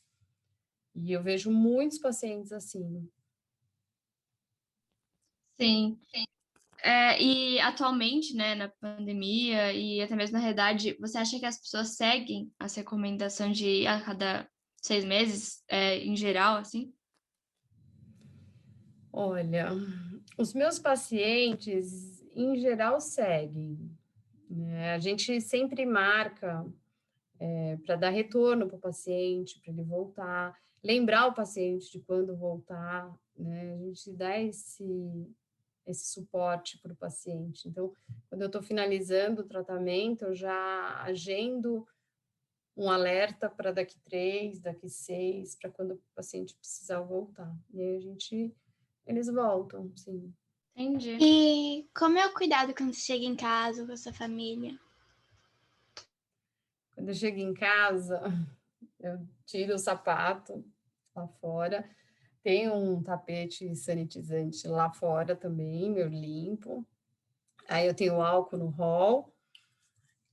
E 0.94 1.12
eu 1.12 1.24
vejo 1.24 1.50
muitos 1.50 1.98
pacientes 1.98 2.52
assim. 2.52 3.10
Sim. 5.60 6.00
Sim. 6.14 6.26
É, 6.84 7.22
e 7.22 7.60
atualmente, 7.60 8.36
né, 8.36 8.56
na 8.56 8.68
pandemia 8.68 9.72
e 9.72 10.02
até 10.02 10.16
mesmo 10.16 10.34
na 10.34 10.40
realidade, 10.40 10.98
você 11.00 11.18
acha 11.18 11.40
que 11.40 11.46
as 11.46 11.60
pessoas 11.60 11.96
seguem 11.96 12.52
essa 12.60 12.80
recomendação 12.80 13.52
de 13.52 13.86
a 13.86 14.02
cada 14.02 14.50
seis 14.82 15.06
meses, 15.06 15.64
é, 15.68 16.00
em 16.00 16.16
geral, 16.16 16.58
assim? 16.58 16.92
Olha, 19.14 19.70
os 20.38 20.54
meus 20.54 20.80
pacientes, 20.80 22.24
em 22.36 22.56
geral, 22.58 23.00
seguem. 23.00 23.78
Né? 24.50 24.94
A 24.94 25.00
gente 25.00 25.40
sempre 25.42 25.86
marca 25.86 26.66
é, 27.40 27.78
para 27.78 27.96
dar 27.96 28.10
retorno 28.10 28.68
para 28.68 28.78
o 28.78 28.82
paciente, 28.82 29.60
para 29.60 29.72
ele 29.72 29.84
voltar, 29.84 30.58
lembrar 30.84 31.28
o 31.28 31.34
paciente 31.34 31.92
de 31.92 32.00
quando 32.00 32.36
voltar, 32.36 33.14
né? 33.38 33.74
A 33.74 33.78
gente 33.78 34.12
dá 34.14 34.40
esse, 34.40 35.28
esse 35.86 36.12
suporte 36.12 36.80
para 36.80 36.94
o 36.94 36.96
paciente. 36.96 37.68
Então, 37.68 37.94
quando 38.30 38.42
eu 38.42 38.48
estou 38.48 38.62
finalizando 38.62 39.42
o 39.42 39.48
tratamento, 39.48 40.26
eu 40.26 40.36
já 40.36 41.02
agendo 41.04 41.88
um 42.76 42.90
alerta 42.90 43.50
para 43.50 43.72
daqui 43.72 44.00
três, 44.00 44.60
daqui 44.60 44.90
seis, 44.90 45.56
para 45.56 45.70
quando 45.70 45.96
o 45.96 46.02
paciente 46.16 46.56
precisar 46.56 47.02
voltar. 47.02 47.54
E 47.74 47.82
aí 47.82 47.98
a 47.98 48.00
gente, 48.00 48.56
eles 49.06 49.28
voltam, 49.28 49.92
sim. 49.96 50.34
Entendi. 50.76 51.18
E 51.20 51.90
como 51.94 52.18
é 52.18 52.26
o 52.28 52.34
cuidado 52.34 52.74
quando 52.74 52.94
você 52.94 53.02
chega 53.02 53.26
em 53.26 53.36
casa 53.36 53.86
com 53.86 53.92
a 53.92 53.98
sua 53.98 54.14
família? 54.14 54.80
Quando 56.96 57.10
eu 57.10 57.16
chego 57.16 57.40
em 57.40 57.54
casa, 57.54 58.22
eu 59.00 59.20
tiro 59.46 59.76
o 59.76 59.80
sapato 59.80 60.64
lá 61.16 61.28
fora. 61.28 61.88
Tem 62.44 62.70
um 62.70 63.04
tapete 63.04 63.76
sanitizante 63.76 64.68
lá 64.68 64.92
fora 64.92 65.36
também, 65.36 65.98
eu 65.98 66.08
limpo. 66.08 66.86
Aí 67.68 67.88
eu 67.88 67.94
tenho 67.94 68.22
álcool 68.22 68.58
no 68.58 68.70
hall. 68.70 69.34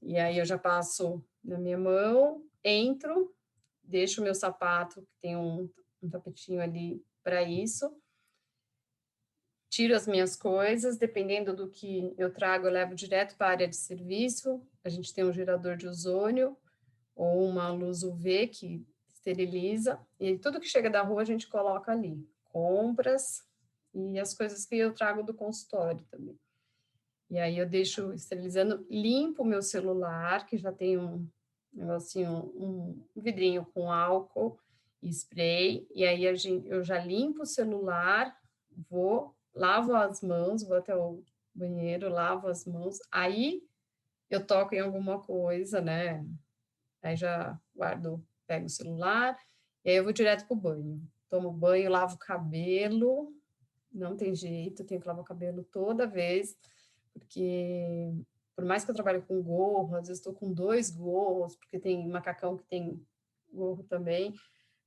E 0.01 0.17
aí 0.17 0.39
eu 0.39 0.45
já 0.45 0.57
passo 0.57 1.23
na 1.43 1.59
minha 1.59 1.79
mão, 1.79 2.45
entro, 2.63 3.35
deixo 3.83 4.21
o 4.21 4.25
meu 4.25 4.35
sapato, 4.35 5.03
que 5.03 5.17
tem 5.21 5.37
um, 5.37 5.69
um 6.03 6.09
tapetinho 6.09 6.61
ali 6.61 7.05
para 7.23 7.43
isso. 7.43 7.93
Tiro 9.69 9.95
as 9.95 10.07
minhas 10.07 10.35
coisas, 10.35 10.97
dependendo 10.97 11.55
do 11.55 11.69
que 11.69 12.15
eu 12.17 12.33
trago, 12.33 12.67
eu 12.67 12.73
levo 12.73 12.95
direto 12.95 13.37
para 13.37 13.49
a 13.49 13.51
área 13.51 13.69
de 13.69 13.77
serviço. 13.77 14.63
A 14.83 14.89
gente 14.89 15.13
tem 15.13 15.25
um 15.25 15.33
gerador 15.33 15.77
de 15.77 15.87
ozônio 15.87 16.57
ou 17.15 17.47
uma 17.47 17.69
luz 17.71 18.03
UV 18.03 18.47
que 18.47 18.87
esteriliza, 19.09 19.99
e 20.19 20.39
tudo 20.39 20.61
que 20.61 20.69
chega 20.69 20.89
da 20.89 21.03
rua 21.03 21.23
a 21.23 21.25
gente 21.25 21.49
coloca 21.49 21.93
ali. 21.93 22.27
Compras 22.45 23.45
e 23.93 24.19
as 24.19 24.33
coisas 24.33 24.65
que 24.65 24.77
eu 24.77 24.95
trago 24.95 25.23
do 25.23 25.35
consultório 25.35 26.05
também. 26.11 26.39
E 27.29 27.39
aí 27.39 27.59
eu 27.59 27.69
deixo 27.69 28.13
esterilizando, 28.15 28.87
limpo 28.89 29.45
meu 29.45 29.61
celular, 29.61 30.47
que 30.47 30.57
já 30.57 30.73
tem 30.73 30.97
um 30.97 31.29
negocinho, 31.73 32.53
um 32.57 33.05
vidrinho 33.15 33.67
com 33.75 33.93
álcool 33.93 34.59
e 35.03 35.09
spray, 35.11 35.87
e 35.95 36.05
aí 36.05 36.27
a 36.27 36.35
gente, 36.35 36.67
eu 36.67 36.83
já 36.83 36.99
limpo 36.99 37.43
o 37.43 37.47
celular, 37.47 38.35
vou, 38.89 39.35
lavo 39.55 39.95
as 39.95 40.23
mãos, 40.23 40.63
vou 40.63 40.77
até 40.77 40.95
o 40.97 41.23
banheiro, 41.55 42.09
lavo 42.09 42.49
as 42.49 42.65
mãos, 42.65 42.99
aí 43.11 43.63
eu 44.31 44.47
toco 44.47 44.75
em 44.75 44.81
alguma 44.81 45.21
coisa, 45.21 45.81
né? 45.81 46.25
Aí 47.03 47.17
já 47.17 47.59
guardo, 47.75 48.25
pego 48.47 48.67
o 48.67 48.71
celular, 48.71 49.39
e 49.85 49.91
aí 49.91 49.97
eu 49.97 50.05
vou 50.05 50.13
direto 50.13 50.47
pro 50.47 50.57
banho. 50.57 51.01
Tomo 51.29 51.51
banho, 51.51 51.91
lavo 51.91 52.15
o 52.15 52.19
cabelo, 52.19 53.33
não 53.93 54.17
tem 54.17 54.35
jeito, 54.35 54.85
tenho 54.85 55.01
que 55.01 55.07
lavar 55.07 55.23
o 55.23 55.27
cabelo 55.27 55.65
toda 55.65 56.07
vez, 56.07 56.57
porque 57.13 58.13
por 58.55 58.65
mais 58.65 58.85
que 58.85 58.91
eu 58.91 58.95
trabalhe 58.95 59.23
com 59.23 59.43
gorro, 59.43 59.95
às 59.95 60.09
vezes 60.09 60.19
estou 60.19 60.35
com 60.35 60.53
dois 60.53 60.91
gorros, 60.91 61.57
porque 61.57 61.79
tem 61.79 62.09
macacão 62.09 62.57
que 62.57 62.65
tem 62.65 63.01
gorro 63.53 63.85
também, 63.85 64.35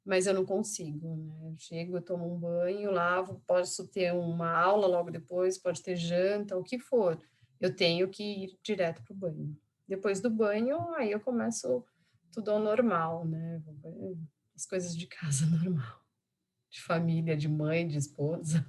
mas 0.05 0.25
eu 0.25 0.33
não 0.33 0.45
consigo, 0.45 1.15
né? 1.15 1.51
Eu 1.51 1.55
chego, 1.57 1.97
eu 1.97 2.01
tomo 2.01 2.33
um 2.33 2.39
banho, 2.39 2.91
lavo, 2.91 3.41
posso 3.45 3.87
ter 3.87 4.13
uma 4.13 4.51
aula 4.51 4.87
logo 4.87 5.11
depois, 5.11 5.57
pode 5.57 5.81
ter 5.81 5.95
janta, 5.95 6.57
o 6.57 6.63
que 6.63 6.79
for. 6.79 7.21
Eu 7.59 7.75
tenho 7.75 8.09
que 8.09 8.23
ir 8.23 8.59
direto 8.63 9.03
para 9.03 9.13
o 9.13 9.17
banho. 9.17 9.57
Depois 9.87 10.19
do 10.19 10.29
banho, 10.29 10.79
aí 10.95 11.11
eu 11.11 11.19
começo 11.19 11.85
tudo 12.31 12.51
ao 12.51 12.59
normal, 12.59 13.25
né? 13.25 13.61
As 14.55 14.65
coisas 14.65 14.95
de 14.95 15.05
casa 15.05 15.45
normal, 15.51 16.01
de 16.69 16.81
família, 16.81 17.37
de 17.37 17.47
mãe, 17.47 17.87
de 17.87 17.97
esposa. 17.97 18.65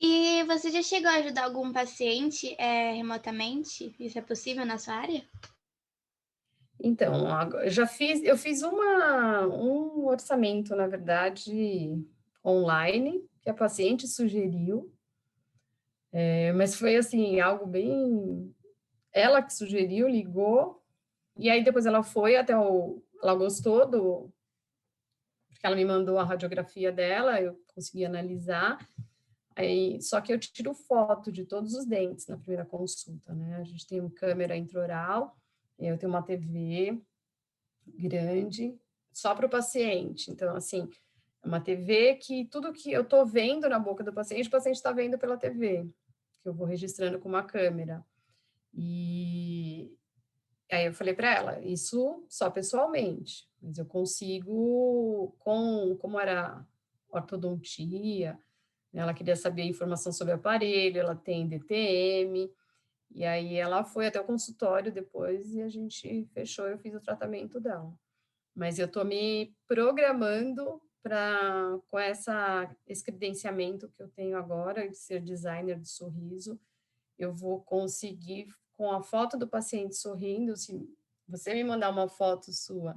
E 0.00 0.42
você 0.44 0.70
já 0.70 0.82
chegou 0.82 1.08
a 1.08 1.14
ajudar 1.14 1.44
algum 1.44 1.72
paciente 1.72 2.56
é, 2.58 2.92
remotamente? 2.92 3.94
Isso 4.00 4.18
é 4.18 4.22
possível 4.22 4.66
na 4.66 4.76
sua 4.76 4.94
área? 4.94 5.24
Então, 6.84 7.28
já 7.66 7.86
fiz, 7.86 8.20
eu 8.24 8.36
fiz 8.36 8.62
uma, 8.62 9.46
um 9.46 10.06
orçamento, 10.06 10.74
na 10.74 10.88
verdade, 10.88 11.96
online, 12.44 13.24
que 13.40 13.48
a 13.48 13.54
paciente 13.54 14.08
sugeriu, 14.08 14.92
é, 16.10 16.52
mas 16.52 16.74
foi 16.74 16.96
assim, 16.96 17.38
algo 17.40 17.66
bem. 17.66 18.52
Ela 19.12 19.42
que 19.42 19.54
sugeriu, 19.54 20.08
ligou, 20.08 20.82
e 21.36 21.48
aí 21.48 21.62
depois 21.62 21.86
ela 21.86 22.02
foi 22.02 22.36
até 22.36 22.56
o. 22.58 23.02
Ela 23.22 23.34
gostou 23.34 23.88
do. 23.88 24.32
Porque 25.48 25.64
ela 25.64 25.76
me 25.76 25.84
mandou 25.84 26.18
a 26.18 26.24
radiografia 26.24 26.90
dela, 26.90 27.40
eu 27.40 27.58
consegui 27.68 28.04
analisar. 28.04 28.78
Aí, 29.54 30.00
só 30.00 30.20
que 30.20 30.32
eu 30.32 30.38
tiro 30.38 30.74
foto 30.74 31.30
de 31.30 31.44
todos 31.44 31.74
os 31.74 31.86
dentes 31.86 32.26
na 32.26 32.38
primeira 32.38 32.64
consulta, 32.64 33.34
né? 33.34 33.56
A 33.56 33.64
gente 33.64 33.86
tem 33.86 34.00
uma 34.00 34.10
câmera 34.10 34.56
intraoral, 34.56 35.36
eu 35.86 35.98
tenho 35.98 36.10
uma 36.10 36.22
TV 36.22 37.00
grande, 37.86 38.78
só 39.12 39.34
para 39.34 39.46
o 39.46 39.50
paciente. 39.50 40.30
Então, 40.30 40.54
assim, 40.56 40.88
é 41.42 41.46
uma 41.46 41.60
TV 41.60 42.14
que 42.16 42.44
tudo 42.46 42.72
que 42.72 42.92
eu 42.92 43.02
estou 43.02 43.26
vendo 43.26 43.68
na 43.68 43.78
boca 43.78 44.04
do 44.04 44.12
paciente, 44.12 44.48
o 44.48 44.50
paciente 44.50 44.76
está 44.76 44.92
vendo 44.92 45.18
pela 45.18 45.36
TV, 45.36 45.88
que 46.42 46.48
eu 46.48 46.54
vou 46.54 46.66
registrando 46.66 47.18
com 47.18 47.28
uma 47.28 47.42
câmera. 47.42 48.04
E 48.74 49.94
aí 50.70 50.86
eu 50.86 50.94
falei 50.94 51.14
para 51.14 51.34
ela, 51.34 51.60
isso 51.60 52.24
só 52.28 52.50
pessoalmente, 52.50 53.46
mas 53.60 53.76
eu 53.76 53.84
consigo, 53.84 55.34
com 55.38 55.96
como 56.00 56.18
era 56.18 56.66
ortodontia, 57.10 58.38
ela 58.94 59.12
queria 59.12 59.36
saber 59.36 59.64
informação 59.64 60.12
sobre 60.12 60.32
o 60.32 60.36
aparelho, 60.36 61.00
ela 61.00 61.14
tem 61.14 61.46
DTM, 61.46 62.50
e 63.14 63.24
aí 63.24 63.56
ela 63.56 63.84
foi 63.84 64.06
até 64.06 64.20
o 64.20 64.24
consultório 64.24 64.92
depois 64.92 65.54
e 65.54 65.62
a 65.62 65.68
gente 65.68 66.24
fechou, 66.32 66.66
eu 66.66 66.78
fiz 66.78 66.94
o 66.94 67.00
tratamento 67.00 67.60
dela. 67.60 67.92
Mas 68.54 68.78
eu 68.78 68.86
estou 68.86 69.04
me 69.04 69.54
programando 69.66 70.80
para 71.02 71.78
com 71.90 71.98
essa 71.98 72.74
esse 72.86 73.02
credenciamento 73.02 73.88
que 73.88 74.02
eu 74.02 74.08
tenho 74.08 74.36
agora 74.36 74.88
de 74.88 74.96
ser 74.96 75.20
designer 75.20 75.78
de 75.78 75.88
sorriso, 75.88 76.60
eu 77.18 77.34
vou 77.34 77.60
conseguir 77.60 78.48
com 78.76 78.90
a 78.90 79.02
foto 79.02 79.36
do 79.36 79.48
paciente 79.48 79.96
sorrindo, 79.96 80.56
se 80.56 80.88
você 81.28 81.54
me 81.54 81.64
mandar 81.64 81.90
uma 81.90 82.08
foto 82.08 82.52
sua 82.52 82.94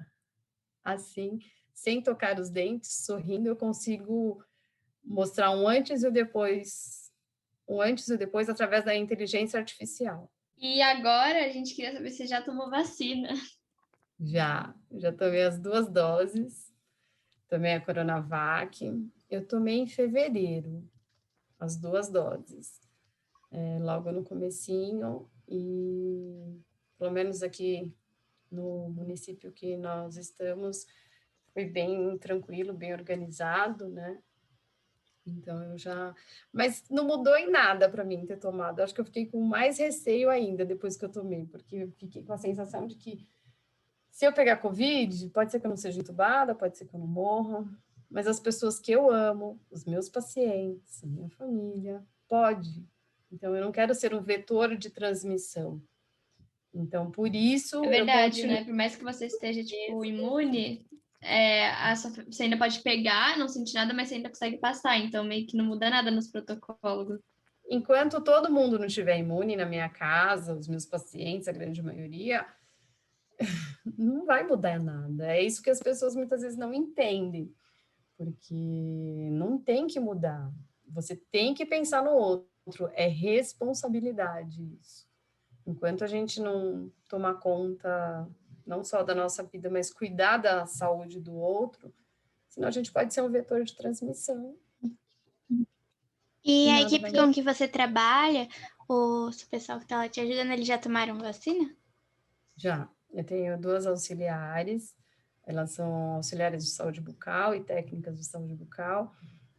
assim, 0.84 1.40
sem 1.74 2.02
tocar 2.02 2.40
os 2.40 2.50
dentes, 2.50 3.06
sorrindo, 3.06 3.50
eu 3.50 3.56
consigo 3.56 4.44
mostrar 5.04 5.52
um 5.52 5.68
antes 5.68 6.04
e 6.04 6.08
o 6.08 6.12
depois, 6.12 7.05
um 7.68 7.82
antes 7.82 8.08
e 8.08 8.14
o 8.14 8.18
depois 8.18 8.50
através 8.50 8.86
da 8.86 8.96
inteligência 8.96 9.60
artificial. 9.60 10.32
E 10.58 10.82
agora 10.82 11.46
a 11.46 11.50
gente 11.50 11.76
queria 11.76 11.94
saber 11.94 12.12
se 12.12 12.18
você 12.18 12.28
já 12.28 12.42
tomou 12.42 12.70
vacina. 12.70 13.30
Já, 14.20 14.74
já 14.94 15.12
tomei 15.12 15.44
as 15.44 15.60
duas 15.60 15.92
doses. 15.92 16.74
Tomei 17.50 17.74
a 17.74 17.82
Coronavac. 17.82 19.10
Eu 19.30 19.46
tomei 19.46 19.80
em 19.80 19.88
fevereiro 19.88 20.88
as 21.60 21.76
duas 21.76 22.10
doses. 22.10 22.80
É, 23.52 23.80
logo 23.80 24.12
no 24.12 24.24
comecinho 24.24 25.30
e 25.48 26.60
pelo 26.98 27.12
menos 27.12 27.44
aqui 27.44 27.94
no 28.52 28.90
município 28.90 29.52
que 29.52 29.78
nós 29.78 30.18
estamos 30.18 30.86
foi 31.54 31.66
bem 31.66 32.18
tranquilo, 32.18 32.74
bem 32.74 32.94
organizado, 32.94 33.88
né? 33.88 34.20
Então 35.26 35.64
eu 35.64 35.78
já. 35.78 36.14
Mas 36.54 36.84
não 36.90 37.06
mudou 37.06 37.36
em 37.36 37.50
nada 37.50 37.90
para 37.90 38.04
mim 38.04 38.26
ter 38.26 38.38
tomado. 38.38 38.82
Acho 38.82 38.94
que 38.94 39.02
eu 39.02 39.06
fiquei 39.06 39.26
com 39.26 39.42
mais 39.42 39.80
receio 39.80 40.30
ainda 40.30 40.64
depois 40.64 40.96
que 40.96 41.06
eu 41.06 41.10
tomei, 41.10 41.46
porque 41.46 41.76
eu 41.78 41.92
fiquei 41.92 42.24
com 42.24 42.34
a 42.34 42.38
sensação 42.38 42.86
de 42.86 42.96
que 42.96 43.26
se 44.12 44.26
eu 44.26 44.32
pegar 44.32 44.58
Covid, 44.58 45.30
pode 45.30 45.52
ser 45.52 45.60
que 45.60 45.66
eu 45.66 45.70
não 45.70 45.76
seja 45.78 46.00
entubada, 46.00 46.56
pode 46.56 46.78
ser 46.78 46.86
que 46.86 46.96
eu 46.96 47.00
não 47.00 47.08
morra, 47.08 47.68
mas 48.10 48.28
as 48.28 48.40
pessoas 48.40 48.80
que 48.80 48.92
eu 48.92 49.12
amo, 49.12 49.60
os 49.70 49.84
meus 49.84 50.08
pacientes, 50.08 51.04
a 51.04 51.08
minha 51.08 51.30
família, 51.30 52.02
pode. 52.28 52.88
Então 53.32 53.54
eu 53.54 53.64
não 53.64 53.72
quero 53.72 53.94
ser 53.94 54.14
um 54.14 54.22
vetor 54.22 54.78
de 54.78 54.90
transmissão. 54.90 55.82
Então, 56.74 57.10
por 57.10 57.34
isso. 57.34 57.84
É 57.84 57.90
verdade, 57.90 58.46
né? 58.46 58.64
Por 58.64 58.74
mais 58.74 58.96
que 58.96 59.04
você 59.04 59.26
esteja, 59.26 59.64
tipo, 59.64 60.04
imune, 60.04 60.86
é, 61.26 61.70
a, 61.72 61.96
você 61.96 62.44
ainda 62.44 62.58
pode 62.58 62.80
pegar, 62.82 63.38
não 63.38 63.48
sentir 63.48 63.74
nada, 63.74 63.94
mas 63.94 64.10
você 64.10 64.16
ainda 64.16 64.30
consegue 64.30 64.58
passar. 64.58 64.98
Então, 64.98 65.24
meio 65.24 65.48
que 65.48 65.58
não 65.58 65.66
muda 65.66 65.90
nada 65.90 66.12
nos 66.12 66.28
protocolos. 66.28 67.20
Enquanto 67.68 68.22
todo 68.22 68.52
mundo 68.52 68.78
não 68.78 68.86
estiver 68.86 69.18
imune 69.18 69.56
na 69.56 69.66
minha 69.66 69.90
casa, 69.90 70.54
os 70.54 70.68
meus 70.68 70.86
pacientes, 70.86 71.48
a 71.48 71.52
grande 71.52 71.82
maioria, 71.82 72.46
não 73.98 74.26
vai 74.26 74.46
mudar 74.46 74.80
nada. 74.80 75.26
É 75.36 75.42
isso 75.42 75.64
que 75.64 75.70
as 75.70 75.80
pessoas 75.80 76.16
muitas 76.16 76.42
vezes 76.42 76.58
não 76.58 76.74
entendem, 76.74 77.52
porque 78.18 79.30
não 79.32 79.58
tem 79.58 79.88
que 79.88 80.00
mudar. 80.00 80.52
Você 80.88 81.16
tem 81.32 81.56
que 81.56 81.66
pensar 81.66 82.04
no 82.04 82.12
outro, 82.12 82.90
é 82.94 83.08
responsabilidade 83.08 84.64
isso. 84.80 85.06
Enquanto 85.66 86.04
a 86.04 86.08
gente 86.08 86.40
não 86.40 86.92
tomar 87.10 87.36
conta 87.36 88.28
não 88.66 88.84
só 88.84 89.04
da 89.04 89.14
nossa 89.14 89.44
vida, 89.44 89.70
mas 89.70 89.92
cuidar 89.92 90.38
da 90.38 90.66
saúde 90.66 91.20
do 91.20 91.36
outro, 91.36 91.94
senão 92.50 92.68
a 92.68 92.72
gente 92.72 92.92
pode 92.92 93.14
ser 93.14 93.22
um 93.22 93.30
vetor 93.30 93.64
de 93.64 93.76
transmissão. 93.76 94.58
E 96.44 96.70
a 96.70 96.82
equipe 96.82 97.12
com 97.12 97.32
que 97.32 97.42
você 97.42 97.68
trabalha, 97.68 98.48
o 98.88 99.32
pessoal 99.50 99.80
que 99.80 99.86
está 99.86 99.98
lá 99.98 100.08
te 100.08 100.22
ajudando, 100.22 100.52
eles 100.52 100.68
já 100.68 100.78
tomaram 100.78 101.18
vacina? 101.18 101.76
Já. 102.56 102.88
Eu 103.12 103.24
tenho 103.24 103.58
duas 103.58 103.88
auxiliares, 103.88 104.94
elas 105.46 105.72
são 105.72 106.16
auxiliares 106.16 106.66
de 106.66 106.72
saúde 106.72 107.00
bucal 107.00 107.56
e 107.56 107.64
técnicas 107.64 108.18
de 108.18 108.26
saúde 108.26 108.54
bucal. 108.54 109.16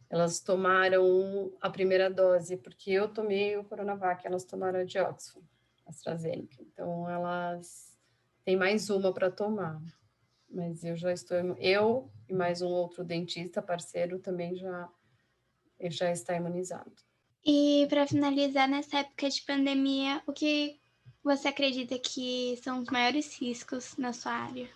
Elas 0.09 0.39
tomaram 0.39 1.51
a 1.59 1.69
primeira 1.69 2.09
dose, 2.09 2.55
porque 2.55 2.91
eu 2.91 3.07
tomei 3.07 3.57
o 3.57 3.63
Coronavac, 3.63 4.25
elas 4.25 4.45
tomaram 4.45 4.79
a 4.79 4.83
de 4.83 4.99
Oxford, 4.99 5.45
AstraZeneca. 5.87 6.61
Então, 6.61 7.09
elas 7.09 7.96
têm 8.47 8.55
mais 8.55 8.89
uma 8.89 9.11
para 9.11 9.29
tomar. 9.29 9.77
Mas 10.49 10.81
eu 10.81 10.95
já 10.95 11.11
estou, 11.11 11.37
eu 11.59 12.09
e 12.29 12.33
mais 12.33 12.61
um 12.61 12.69
outro 12.69 13.03
dentista 13.03 13.61
parceiro 13.61 14.19
também 14.19 14.55
já, 14.55 14.89
já 15.89 16.09
está 16.13 16.33
imunizado. 16.33 16.93
E 17.45 17.85
para 17.89 18.07
finalizar, 18.07 18.69
nessa 18.69 18.99
época 18.99 19.29
de 19.29 19.41
pandemia, 19.41 20.23
o 20.25 20.31
que 20.31 20.79
você 21.21 21.49
acredita 21.49 21.99
que 21.99 22.57
são 22.63 22.79
os 22.79 22.89
maiores 22.89 23.37
riscos 23.37 23.97
na 23.97 24.13
sua 24.13 24.31
área? 24.31 24.69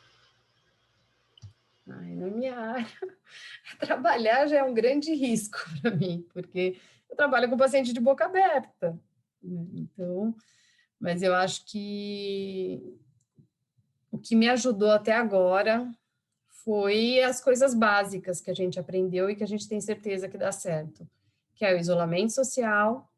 Ai, 1.88 2.14
na 2.14 2.28
minha 2.28 2.60
área, 2.60 2.88
trabalhar 3.80 4.48
já 4.48 4.58
é 4.58 4.64
um 4.64 4.74
grande 4.74 5.14
risco 5.16 5.60
para 5.82 5.92
mim, 5.92 6.28
porque 6.34 6.78
eu 7.10 7.16
trabalho 7.16 7.50
com 7.50 7.56
paciente 7.56 7.94
de 7.94 8.02
boca 8.02 8.26
aberta. 8.26 9.00
Né? 9.42 9.66
Então, 9.76 10.36
mas 11.00 11.24
eu 11.24 11.34
acho 11.34 11.66
que 11.66 13.00
o 14.12 14.18
que 14.18 14.36
me 14.36 14.50
ajudou 14.50 14.92
até 14.92 15.14
agora 15.14 15.90
foi 16.50 17.22
as 17.22 17.42
coisas 17.42 17.74
básicas 17.74 18.42
que 18.42 18.52
a 18.52 18.54
gente 18.54 18.80
aprendeu 18.80 19.30
e 19.30 19.36
que 19.36 19.44
a 19.44 19.48
gente 19.48 19.68
tem 19.68 19.80
certeza 19.82 20.30
que 20.30 20.38
dá 20.38 20.52
certo, 20.52 21.08
que 21.56 21.66
é 21.66 21.74
o 21.74 21.80
isolamento 21.80 22.34
social, 22.34 23.10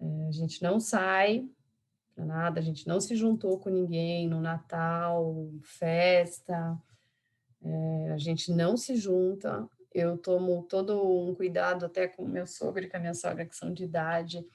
é, 0.00 0.28
a 0.28 0.32
gente 0.32 0.62
não 0.62 0.78
sai 0.78 1.48
para 2.14 2.24
nada, 2.24 2.60
a 2.60 2.62
gente 2.62 2.86
não 2.86 3.00
se 3.00 3.16
juntou 3.16 3.58
com 3.58 3.70
ninguém 3.70 4.28
no 4.28 4.40
Natal, 4.40 5.48
festa, 5.62 6.78
é, 7.62 8.10
a 8.12 8.18
gente 8.18 8.52
não 8.52 8.76
se 8.76 8.96
junta. 8.96 9.68
Eu 9.92 10.18
tomo 10.18 10.62
todo 10.68 11.28
um 11.28 11.34
cuidado 11.34 11.86
até 11.86 12.06
com 12.06 12.26
meu 12.26 12.46
sogro 12.46 12.84
e 12.84 12.88
com 12.88 12.96
a 12.96 13.00
minha 13.00 13.14
sogra, 13.14 13.46
que 13.46 13.56
são 13.56 13.72
de 13.72 13.84
idade 13.84 14.46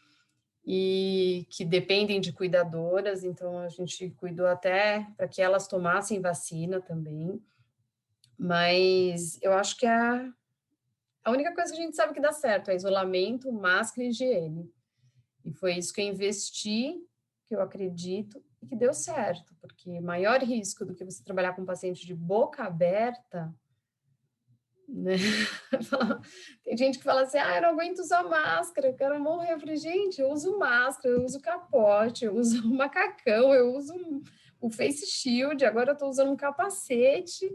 e 0.71 1.47
que 1.49 1.65
dependem 1.65 2.21
de 2.21 2.31
cuidadoras, 2.31 3.23
então 3.23 3.57
a 3.57 3.69
gente 3.69 4.11
cuidou 4.11 4.45
até 4.45 5.03
para 5.17 5.27
que 5.27 5.41
elas 5.41 5.67
tomassem 5.67 6.21
vacina 6.21 6.79
também. 6.79 7.43
Mas 8.37 9.41
eu 9.41 9.51
acho 9.53 9.75
que 9.75 9.87
a, 9.87 10.31
a 11.23 11.31
única 11.31 11.55
coisa 11.55 11.73
que 11.73 11.79
a 11.79 11.81
gente 11.81 11.95
sabe 11.95 12.13
que 12.13 12.21
dá 12.21 12.31
certo 12.31 12.69
é 12.69 12.75
isolamento, 12.75 13.51
máscara 13.51 14.05
e 14.05 14.09
higiene. 14.11 14.71
E 15.43 15.51
foi 15.51 15.73
isso 15.73 15.91
que 15.91 16.01
eu 16.01 16.05
investi, 16.05 17.03
que 17.47 17.55
eu 17.55 17.61
acredito, 17.61 18.39
e 18.61 18.67
que 18.67 18.75
deu 18.75 18.93
certo, 18.93 19.55
porque 19.59 19.99
maior 19.99 20.39
risco 20.43 20.85
do 20.85 20.93
que 20.93 21.03
você 21.03 21.23
trabalhar 21.23 21.53
com 21.53 21.63
um 21.63 21.65
paciente 21.65 22.05
de 22.05 22.13
boca 22.13 22.63
aberta, 22.63 23.51
né? 24.89 25.15
Tem 26.63 26.75
gente 26.75 26.97
que 26.97 27.03
fala 27.03 27.21
assim, 27.21 27.37
ah, 27.37 27.55
eu 27.55 27.61
não 27.61 27.69
aguento 27.69 27.99
usar 27.99 28.23
máscara, 28.23 28.87
eu 28.87 28.95
quero 28.95 29.19
morrer. 29.19 29.53
Eu 29.53 29.77
gente, 29.77 30.19
eu 30.19 30.29
uso 30.29 30.57
máscara, 30.57 31.15
eu 31.15 31.23
uso 31.23 31.39
capote, 31.39 32.25
eu 32.25 32.35
uso 32.35 32.67
macacão, 32.73 33.53
eu 33.53 33.75
uso 33.75 33.93
o 34.59 34.69
face 34.69 35.05
shield, 35.05 35.63
agora 35.63 35.91
eu 35.91 35.93
estou 35.93 36.09
usando 36.09 36.31
um 36.31 36.35
capacete 36.35 37.49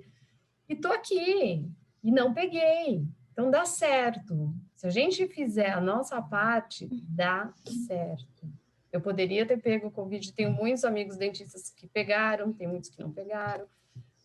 e 0.68 0.74
tô 0.74 0.88
aqui, 0.88 1.68
e 2.02 2.10
não 2.10 2.32
peguei. 2.32 3.04
Então 3.32 3.50
dá 3.50 3.64
certo. 3.64 4.54
Se 4.76 4.86
a 4.86 4.90
gente 4.90 5.26
fizer 5.28 5.70
a 5.70 5.80
nossa 5.80 6.20
parte, 6.22 6.88
dá 7.08 7.52
certo. 7.86 8.48
Eu 8.92 9.00
poderia 9.00 9.44
ter 9.44 9.60
pego 9.60 9.88
o 9.88 9.90
Covid, 9.90 10.32
tenho 10.32 10.52
muitos 10.52 10.84
amigos 10.84 11.16
dentistas 11.16 11.68
que 11.68 11.88
pegaram, 11.88 12.52
tem 12.52 12.68
muitos 12.68 12.90
que 12.90 13.00
não 13.00 13.12
pegaram, 13.12 13.66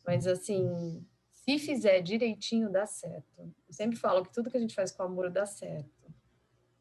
mas 0.05 0.27
assim, 0.27 1.03
se 1.49 1.65
fizer 1.65 2.01
direitinho, 2.01 2.71
dá 2.71 2.85
certo. 2.85 3.39
Eu 3.39 3.73
sempre 3.73 3.97
falo 3.97 4.23
que 4.23 4.33
tudo 4.33 4.51
que 4.51 4.57
a 4.57 4.59
gente 4.59 4.75
faz 4.75 4.91
com 4.91 5.03
amor 5.03 5.31
dá 5.31 5.45
certo. 5.45 5.89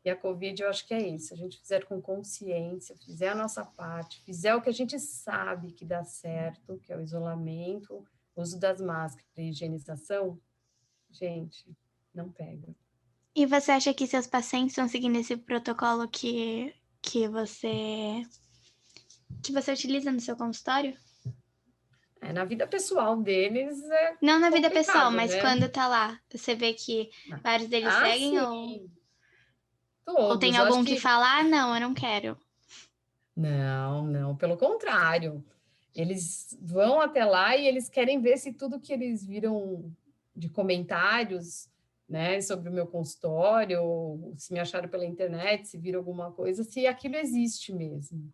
E 0.04 0.10
a 0.10 0.16
Covid, 0.16 0.62
eu 0.62 0.68
acho 0.68 0.86
que 0.86 0.94
é 0.94 1.08
isso. 1.08 1.32
A 1.32 1.36
gente 1.36 1.58
fizer 1.58 1.84
com 1.84 2.00
consciência, 2.00 2.96
fizer 2.96 3.28
a 3.28 3.34
nossa 3.34 3.64
parte, 3.64 4.22
fizer 4.22 4.54
o 4.54 4.62
que 4.62 4.68
a 4.68 4.72
gente 4.72 4.98
sabe 4.98 5.72
que 5.72 5.84
dá 5.84 6.04
certo, 6.04 6.78
que 6.78 6.92
é 6.92 6.96
o 6.96 7.02
isolamento, 7.02 8.06
uso 8.36 8.58
das 8.58 8.80
máscaras 8.80 9.26
e 9.36 9.50
higienização, 9.50 10.40
gente, 11.10 11.76
não 12.14 12.30
pega. 12.30 12.74
E 13.34 13.46
você 13.46 13.72
acha 13.72 13.94
que 13.94 14.06
seus 14.06 14.26
pacientes 14.26 14.72
estão 14.72 14.88
seguindo 14.88 15.16
esse 15.16 15.36
protocolo 15.36 16.08
que 16.08 16.74
que 17.00 17.28
você 17.28 18.22
que 19.42 19.52
você 19.52 19.72
utiliza 19.72 20.10
no 20.10 20.20
seu 20.20 20.36
consultório? 20.36 20.96
É, 22.20 22.32
na 22.32 22.44
vida 22.44 22.66
pessoal 22.66 23.16
deles 23.16 23.82
é 23.90 24.16
Não 24.20 24.40
na 24.40 24.50
vida 24.50 24.68
pessoal, 24.70 25.10
mas 25.10 25.32
né? 25.32 25.40
quando 25.40 25.68
tá 25.68 25.86
lá, 25.86 26.20
você 26.28 26.54
vê 26.54 26.72
que 26.72 27.10
ah. 27.30 27.40
vários 27.42 27.68
deles 27.68 27.88
ah, 27.88 28.04
seguem 28.04 28.30
sim. 28.30 28.38
ou 28.40 28.90
Todos. 30.08 30.30
Ou 30.30 30.38
tem 30.38 30.56
algum 30.56 30.82
que... 30.82 30.94
que 30.94 31.00
fala, 31.00 31.40
ah, 31.40 31.44
não, 31.44 31.74
eu 31.74 31.80
não 31.82 31.92
quero. 31.92 32.34
Não, 33.36 34.06
não, 34.06 34.34
pelo 34.34 34.56
contrário. 34.56 35.44
Eles 35.94 36.56
vão 36.62 36.98
até 37.00 37.26
lá 37.26 37.54
e 37.56 37.66
eles 37.66 37.90
querem 37.90 38.18
ver 38.18 38.38
se 38.38 38.54
tudo 38.54 38.80
que 38.80 38.92
eles 38.92 39.24
viram 39.24 39.92
de 40.34 40.48
comentários 40.48 41.68
né, 42.08 42.40
sobre 42.40 42.70
o 42.70 42.72
meu 42.72 42.86
consultório, 42.86 43.82
ou 43.82 44.32
se 44.34 44.50
me 44.50 44.58
acharam 44.58 44.88
pela 44.88 45.04
internet, 45.04 45.68
se 45.68 45.76
viram 45.76 45.98
alguma 45.98 46.32
coisa, 46.32 46.64
se 46.64 46.86
aquilo 46.86 47.16
existe 47.16 47.70
mesmo. 47.74 48.32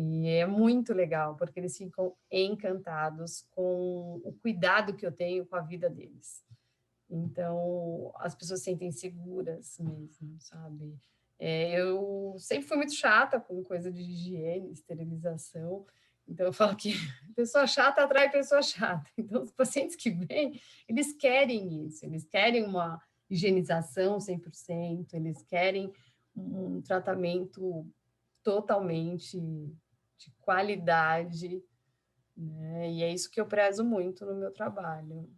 E 0.00 0.28
é 0.28 0.46
muito 0.46 0.94
legal, 0.94 1.34
porque 1.34 1.58
eles 1.58 1.76
ficam 1.76 2.14
encantados 2.30 3.44
com 3.50 4.20
o 4.24 4.32
cuidado 4.40 4.94
que 4.94 5.04
eu 5.04 5.10
tenho 5.10 5.44
com 5.44 5.56
a 5.56 5.60
vida 5.60 5.90
deles. 5.90 6.44
Então, 7.10 8.12
as 8.16 8.32
pessoas 8.34 8.60
se 8.60 8.66
sentem 8.66 8.92
seguras 8.92 9.76
mesmo, 9.80 10.36
sabe? 10.38 10.94
É, 11.36 11.80
eu 11.80 12.36
sempre 12.38 12.68
fui 12.68 12.76
muito 12.76 12.94
chata 12.94 13.40
com 13.40 13.62
coisa 13.64 13.90
de 13.90 14.00
higiene, 14.00 14.70
esterilização, 14.70 15.84
então, 16.28 16.46
eu 16.46 16.52
falo 16.52 16.76
que 16.76 16.92
pessoa 17.34 17.66
chata 17.66 18.04
atrai 18.04 18.30
pessoa 18.30 18.60
chata. 18.60 19.10
Então, 19.16 19.42
os 19.42 19.50
pacientes 19.50 19.96
que 19.96 20.10
vêm, 20.10 20.60
eles 20.86 21.12
querem 21.14 21.86
isso, 21.86 22.04
eles 22.04 22.24
querem 22.24 22.64
uma 22.64 23.00
higienização 23.30 24.18
100%, 24.18 25.14
eles 25.14 25.42
querem 25.42 25.92
um 26.36 26.80
tratamento 26.82 27.86
totalmente 28.42 29.38
de 30.18 30.30
qualidade, 30.40 31.62
né? 32.36 32.90
E 32.90 33.02
é 33.02 33.12
isso 33.12 33.30
que 33.30 33.40
eu 33.40 33.46
prezo 33.46 33.84
muito 33.84 34.26
no 34.26 34.34
meu 34.34 34.52
trabalho. 34.52 35.30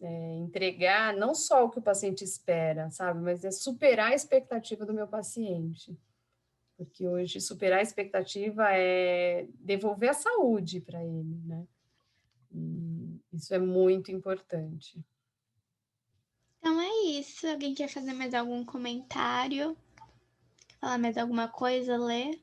É 0.00 0.34
entregar 0.36 1.12
não 1.14 1.34
só 1.34 1.64
o 1.64 1.70
que 1.70 1.78
o 1.78 1.82
paciente 1.82 2.22
espera, 2.22 2.90
sabe, 2.90 3.20
mas 3.20 3.44
é 3.44 3.50
superar 3.50 4.12
a 4.12 4.14
expectativa 4.14 4.86
do 4.86 4.94
meu 4.94 5.08
paciente 5.08 5.98
porque 6.78 7.08
hoje 7.08 7.40
superar 7.40 7.80
a 7.80 7.82
expectativa 7.82 8.68
é 8.70 9.48
devolver 9.58 10.10
a 10.10 10.14
saúde 10.14 10.80
para 10.80 11.04
ele, 11.04 11.42
né? 11.44 11.66
E 12.52 13.20
isso 13.32 13.52
é 13.52 13.58
muito 13.58 14.12
importante. 14.12 15.04
Então 16.58 16.80
é 16.80 17.18
isso. 17.18 17.48
Alguém 17.48 17.74
quer 17.74 17.88
fazer 17.88 18.12
mais 18.12 18.32
algum 18.32 18.64
comentário? 18.64 19.76
Falar 20.80 20.98
mais 20.98 21.18
alguma 21.18 21.48
coisa, 21.48 21.96
ler? 21.96 22.40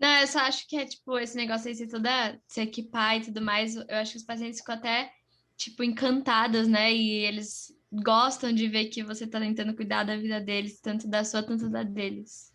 Não, 0.00 0.20
eu 0.20 0.26
só 0.26 0.38
acho 0.40 0.66
que 0.66 0.76
é 0.76 0.86
tipo 0.86 1.18
esse 1.18 1.36
negócio 1.36 1.68
aí, 1.68 1.74
se 1.74 1.86
toda 1.86 2.40
se 2.48 2.62
equipar 2.62 3.18
e 3.18 3.20
tudo 3.20 3.42
mais, 3.42 3.76
eu 3.76 3.84
acho 3.90 4.12
que 4.12 4.16
os 4.16 4.24
pacientes 4.24 4.60
ficam 4.60 4.74
até 4.74 5.12
tipo 5.58 5.84
encantados, 5.84 6.66
né? 6.66 6.90
E 6.90 7.10
eles 7.26 7.70
gostam 7.92 8.50
de 8.50 8.66
ver 8.66 8.86
que 8.86 9.02
você 9.02 9.26
tá 9.26 9.38
tentando 9.38 9.76
cuidar 9.76 10.04
da 10.04 10.16
vida 10.16 10.40
deles, 10.40 10.80
tanto 10.80 11.06
da 11.06 11.22
sua, 11.22 11.42
tanto 11.42 11.68
da 11.68 11.82
deles. 11.82 12.50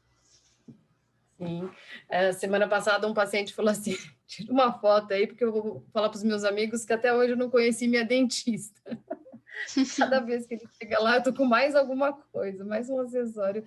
Sim. 1.37 1.69
É, 2.09 2.31
semana 2.31 2.67
passada 2.67 3.07
um 3.07 3.13
paciente 3.13 3.53
falou 3.53 3.69
assim: 3.71 3.95
tira 4.25 4.51
uma 4.51 4.73
foto 4.79 5.13
aí, 5.13 5.27
porque 5.27 5.43
eu 5.43 5.51
vou 5.51 5.85
falar 5.93 6.09
para 6.09 6.17
os 6.17 6.23
meus 6.23 6.43
amigos 6.43 6.83
que 6.83 6.93
até 6.93 7.13
hoje 7.13 7.33
eu 7.33 7.37
não 7.37 7.51
conheci 7.51 7.87
minha 7.87 8.03
dentista. 8.03 8.81
Cada 9.97 10.19
vez 10.19 10.47
que 10.47 10.55
ele 10.55 10.67
chega 10.81 10.99
lá, 10.99 11.17
eu 11.17 11.23
tô 11.23 11.31
com 11.31 11.45
mais 11.45 11.75
alguma 11.75 12.11
coisa, 12.11 12.65
mais 12.65 12.89
um 12.89 12.99
acessório 12.99 13.63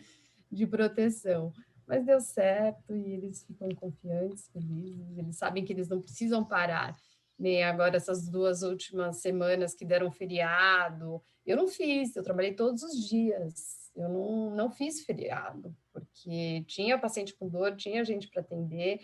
de 0.51 0.67
proteção. 0.67 1.53
Mas 1.88 2.05
deu 2.05 2.20
certo 2.20 2.94
e 2.94 3.14
eles 3.14 3.42
ficam 3.44 3.70
confiantes, 3.70 4.51
felizes, 4.53 5.16
eles 5.16 5.37
sabem 5.37 5.64
que 5.64 5.72
eles 5.72 5.88
não 5.88 6.03
precisam 6.03 6.44
parar. 6.44 6.94
Nem 7.38 7.64
agora, 7.64 7.96
essas 7.96 8.29
duas 8.29 8.62
últimas 8.62 9.22
semanas 9.22 9.74
que 9.74 9.87
deram 9.87 10.11
feriado. 10.11 11.22
Eu 11.46 11.57
não 11.57 11.66
fiz, 11.66 12.14
eu 12.14 12.22
trabalhei 12.22 12.53
todos 12.53 12.83
os 12.83 13.09
dias 13.09 13.90
Eu 13.96 14.09
não, 14.11 14.51
não 14.51 14.70
fiz 14.70 15.05
feriado, 15.05 15.74
porque 15.92 16.62
tinha 16.66 16.98
paciente 16.98 17.35
com 17.35 17.48
dor, 17.48 17.74
tinha 17.74 18.05
gente 18.05 18.29
para 18.29 18.42
atender, 18.42 19.01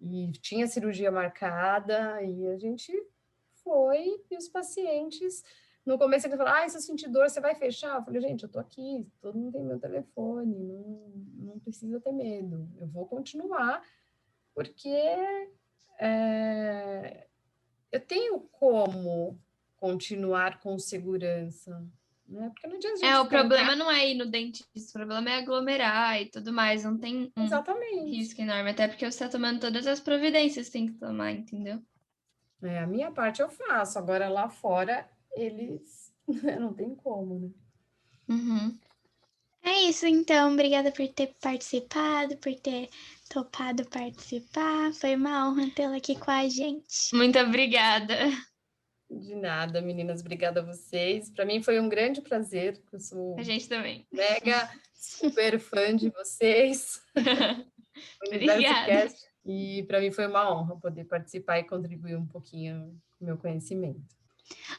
e 0.00 0.32
tinha 0.40 0.66
cirurgia 0.66 1.12
marcada, 1.12 2.20
e 2.22 2.48
a 2.48 2.58
gente 2.58 2.92
foi, 3.62 4.20
e 4.30 4.36
os 4.36 4.48
pacientes, 4.48 5.44
no 5.86 5.96
começo 5.96 6.26
ele 6.26 6.36
falou, 6.36 6.52
ah, 6.52 6.68
se 6.68 6.76
eu 6.76 6.80
sentir 6.80 7.08
dor, 7.08 7.30
você 7.30 7.40
vai 7.40 7.54
fechar? 7.54 7.96
Eu 7.96 8.02
falei, 8.02 8.20
gente, 8.20 8.42
eu 8.42 8.48
tô 8.48 8.58
aqui, 8.58 9.06
todo 9.22 9.38
mundo 9.38 9.52
tem 9.52 9.62
meu 9.62 9.78
telefone, 9.78 10.52
não, 10.58 11.52
não 11.52 11.58
precisa 11.60 12.00
ter 12.00 12.12
medo, 12.12 12.68
eu 12.80 12.88
vou 12.88 13.06
continuar, 13.06 13.80
porque 14.52 14.88
é, 16.00 17.28
eu 17.92 18.00
tenho 18.00 18.40
como 18.50 19.38
continuar 19.76 20.58
com 20.58 20.76
segurança, 20.76 21.86
né? 22.26 22.50
Porque 22.52 22.66
não 22.66 22.76
adianta 22.76 23.06
É, 23.06 23.20
o 23.20 23.28
problema 23.28 23.76
não 23.76 23.88
é 23.88 24.10
ir 24.10 24.14
no 24.14 24.26
dentista, 24.26 24.90
o 24.90 24.92
problema 24.92 25.30
é 25.30 25.38
aglomerar 25.38 26.20
e 26.20 26.26
tudo 26.26 26.52
mais, 26.52 26.82
não 26.82 26.98
tem 26.98 27.32
um 27.36 27.44
Exatamente. 27.44 28.10
risco 28.10 28.40
enorme, 28.40 28.70
até 28.70 28.88
porque 28.88 29.04
você 29.04 29.24
está 29.24 29.28
tomando 29.28 29.60
todas 29.60 29.86
as 29.86 30.00
providências 30.00 30.66
que 30.66 30.72
tem 30.72 30.86
que 30.88 30.94
tomar, 30.94 31.30
entendeu? 31.30 31.80
É, 32.60 32.80
a 32.80 32.86
minha 32.88 33.12
parte 33.12 33.40
eu 33.40 33.48
faço, 33.48 33.98
agora 33.98 34.28
lá 34.28 34.48
fora 34.48 35.08
eles 35.36 36.12
não 36.60 36.72
tem 36.74 36.94
como, 36.94 37.38
né? 37.38 37.50
Uhum. 38.28 38.78
É 39.62 39.82
isso, 39.82 40.06
então. 40.06 40.52
Obrigada 40.52 40.92
por 40.92 41.06
ter 41.08 41.34
participado, 41.40 42.36
por 42.38 42.54
ter 42.54 42.88
topado 43.28 43.84
participar. 43.88 44.92
Foi 44.94 45.14
uma 45.16 45.48
honra 45.48 45.70
tê-la 45.70 45.96
aqui 45.96 46.16
com 46.18 46.30
a 46.30 46.48
gente. 46.48 47.14
Muito 47.14 47.38
obrigada. 47.38 48.16
De 49.10 49.34
nada, 49.36 49.80
meninas, 49.80 50.20
obrigada 50.20 50.60
a 50.60 50.64
vocês. 50.64 51.30
Para 51.30 51.44
mim 51.44 51.62
foi 51.62 51.78
um 51.78 51.88
grande 51.88 52.20
prazer, 52.20 52.80
eu 52.92 52.98
sou 52.98 53.38
A 53.38 53.42
gente 53.42 53.68
também. 53.68 54.06
mega 54.12 54.68
super 54.94 55.58
fã 55.60 55.94
de 55.94 56.10
vocês. 56.10 57.00
Obrigada. 58.26 59.08
E 59.44 59.84
para 59.84 60.00
mim 60.00 60.10
foi 60.10 60.26
uma 60.26 60.52
honra 60.52 60.76
poder 60.78 61.04
participar 61.04 61.58
e 61.60 61.64
contribuir 61.64 62.16
um 62.16 62.26
pouquinho 62.26 63.00
com 63.12 63.24
o 63.24 63.26
meu 63.26 63.38
conhecimento. 63.38 64.02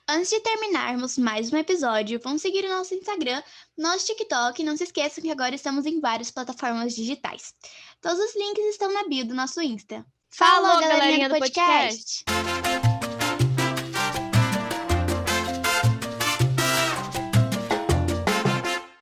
Antes 0.08 0.30
de 0.30 0.40
terminarmos 0.40 1.18
mais 1.18 1.52
um 1.52 1.58
episódio, 1.58 2.20
vão 2.24 2.38
seguir 2.38 2.66
o 2.66 2.70
nosso 2.70 2.94
Instagram, 2.94 3.42
nosso 3.78 4.06
TikTok 4.06 4.62
e 4.62 4.66
não 4.66 4.78
se 4.78 4.86
esqueçam 4.86 5.22
que 5.24 5.32
agora 5.32 5.56
estamos 5.56 5.86
em 5.86 6.00
várias 6.00 6.32
plataformas 6.32 6.96
digitais. 6.96 7.54
Todos 8.02 8.20
os 8.20 8.36
links 8.36 8.66
estão 8.66 8.94
na 8.94 9.08
bio 9.08 9.26
do 9.26 9.36
nosso 9.36 9.62
Insta. 9.62 10.06
Falou, 10.30 10.80
galerinha 10.80 11.28
galerinha 11.28 11.30
do 11.30 11.40
podcast! 11.40 12.24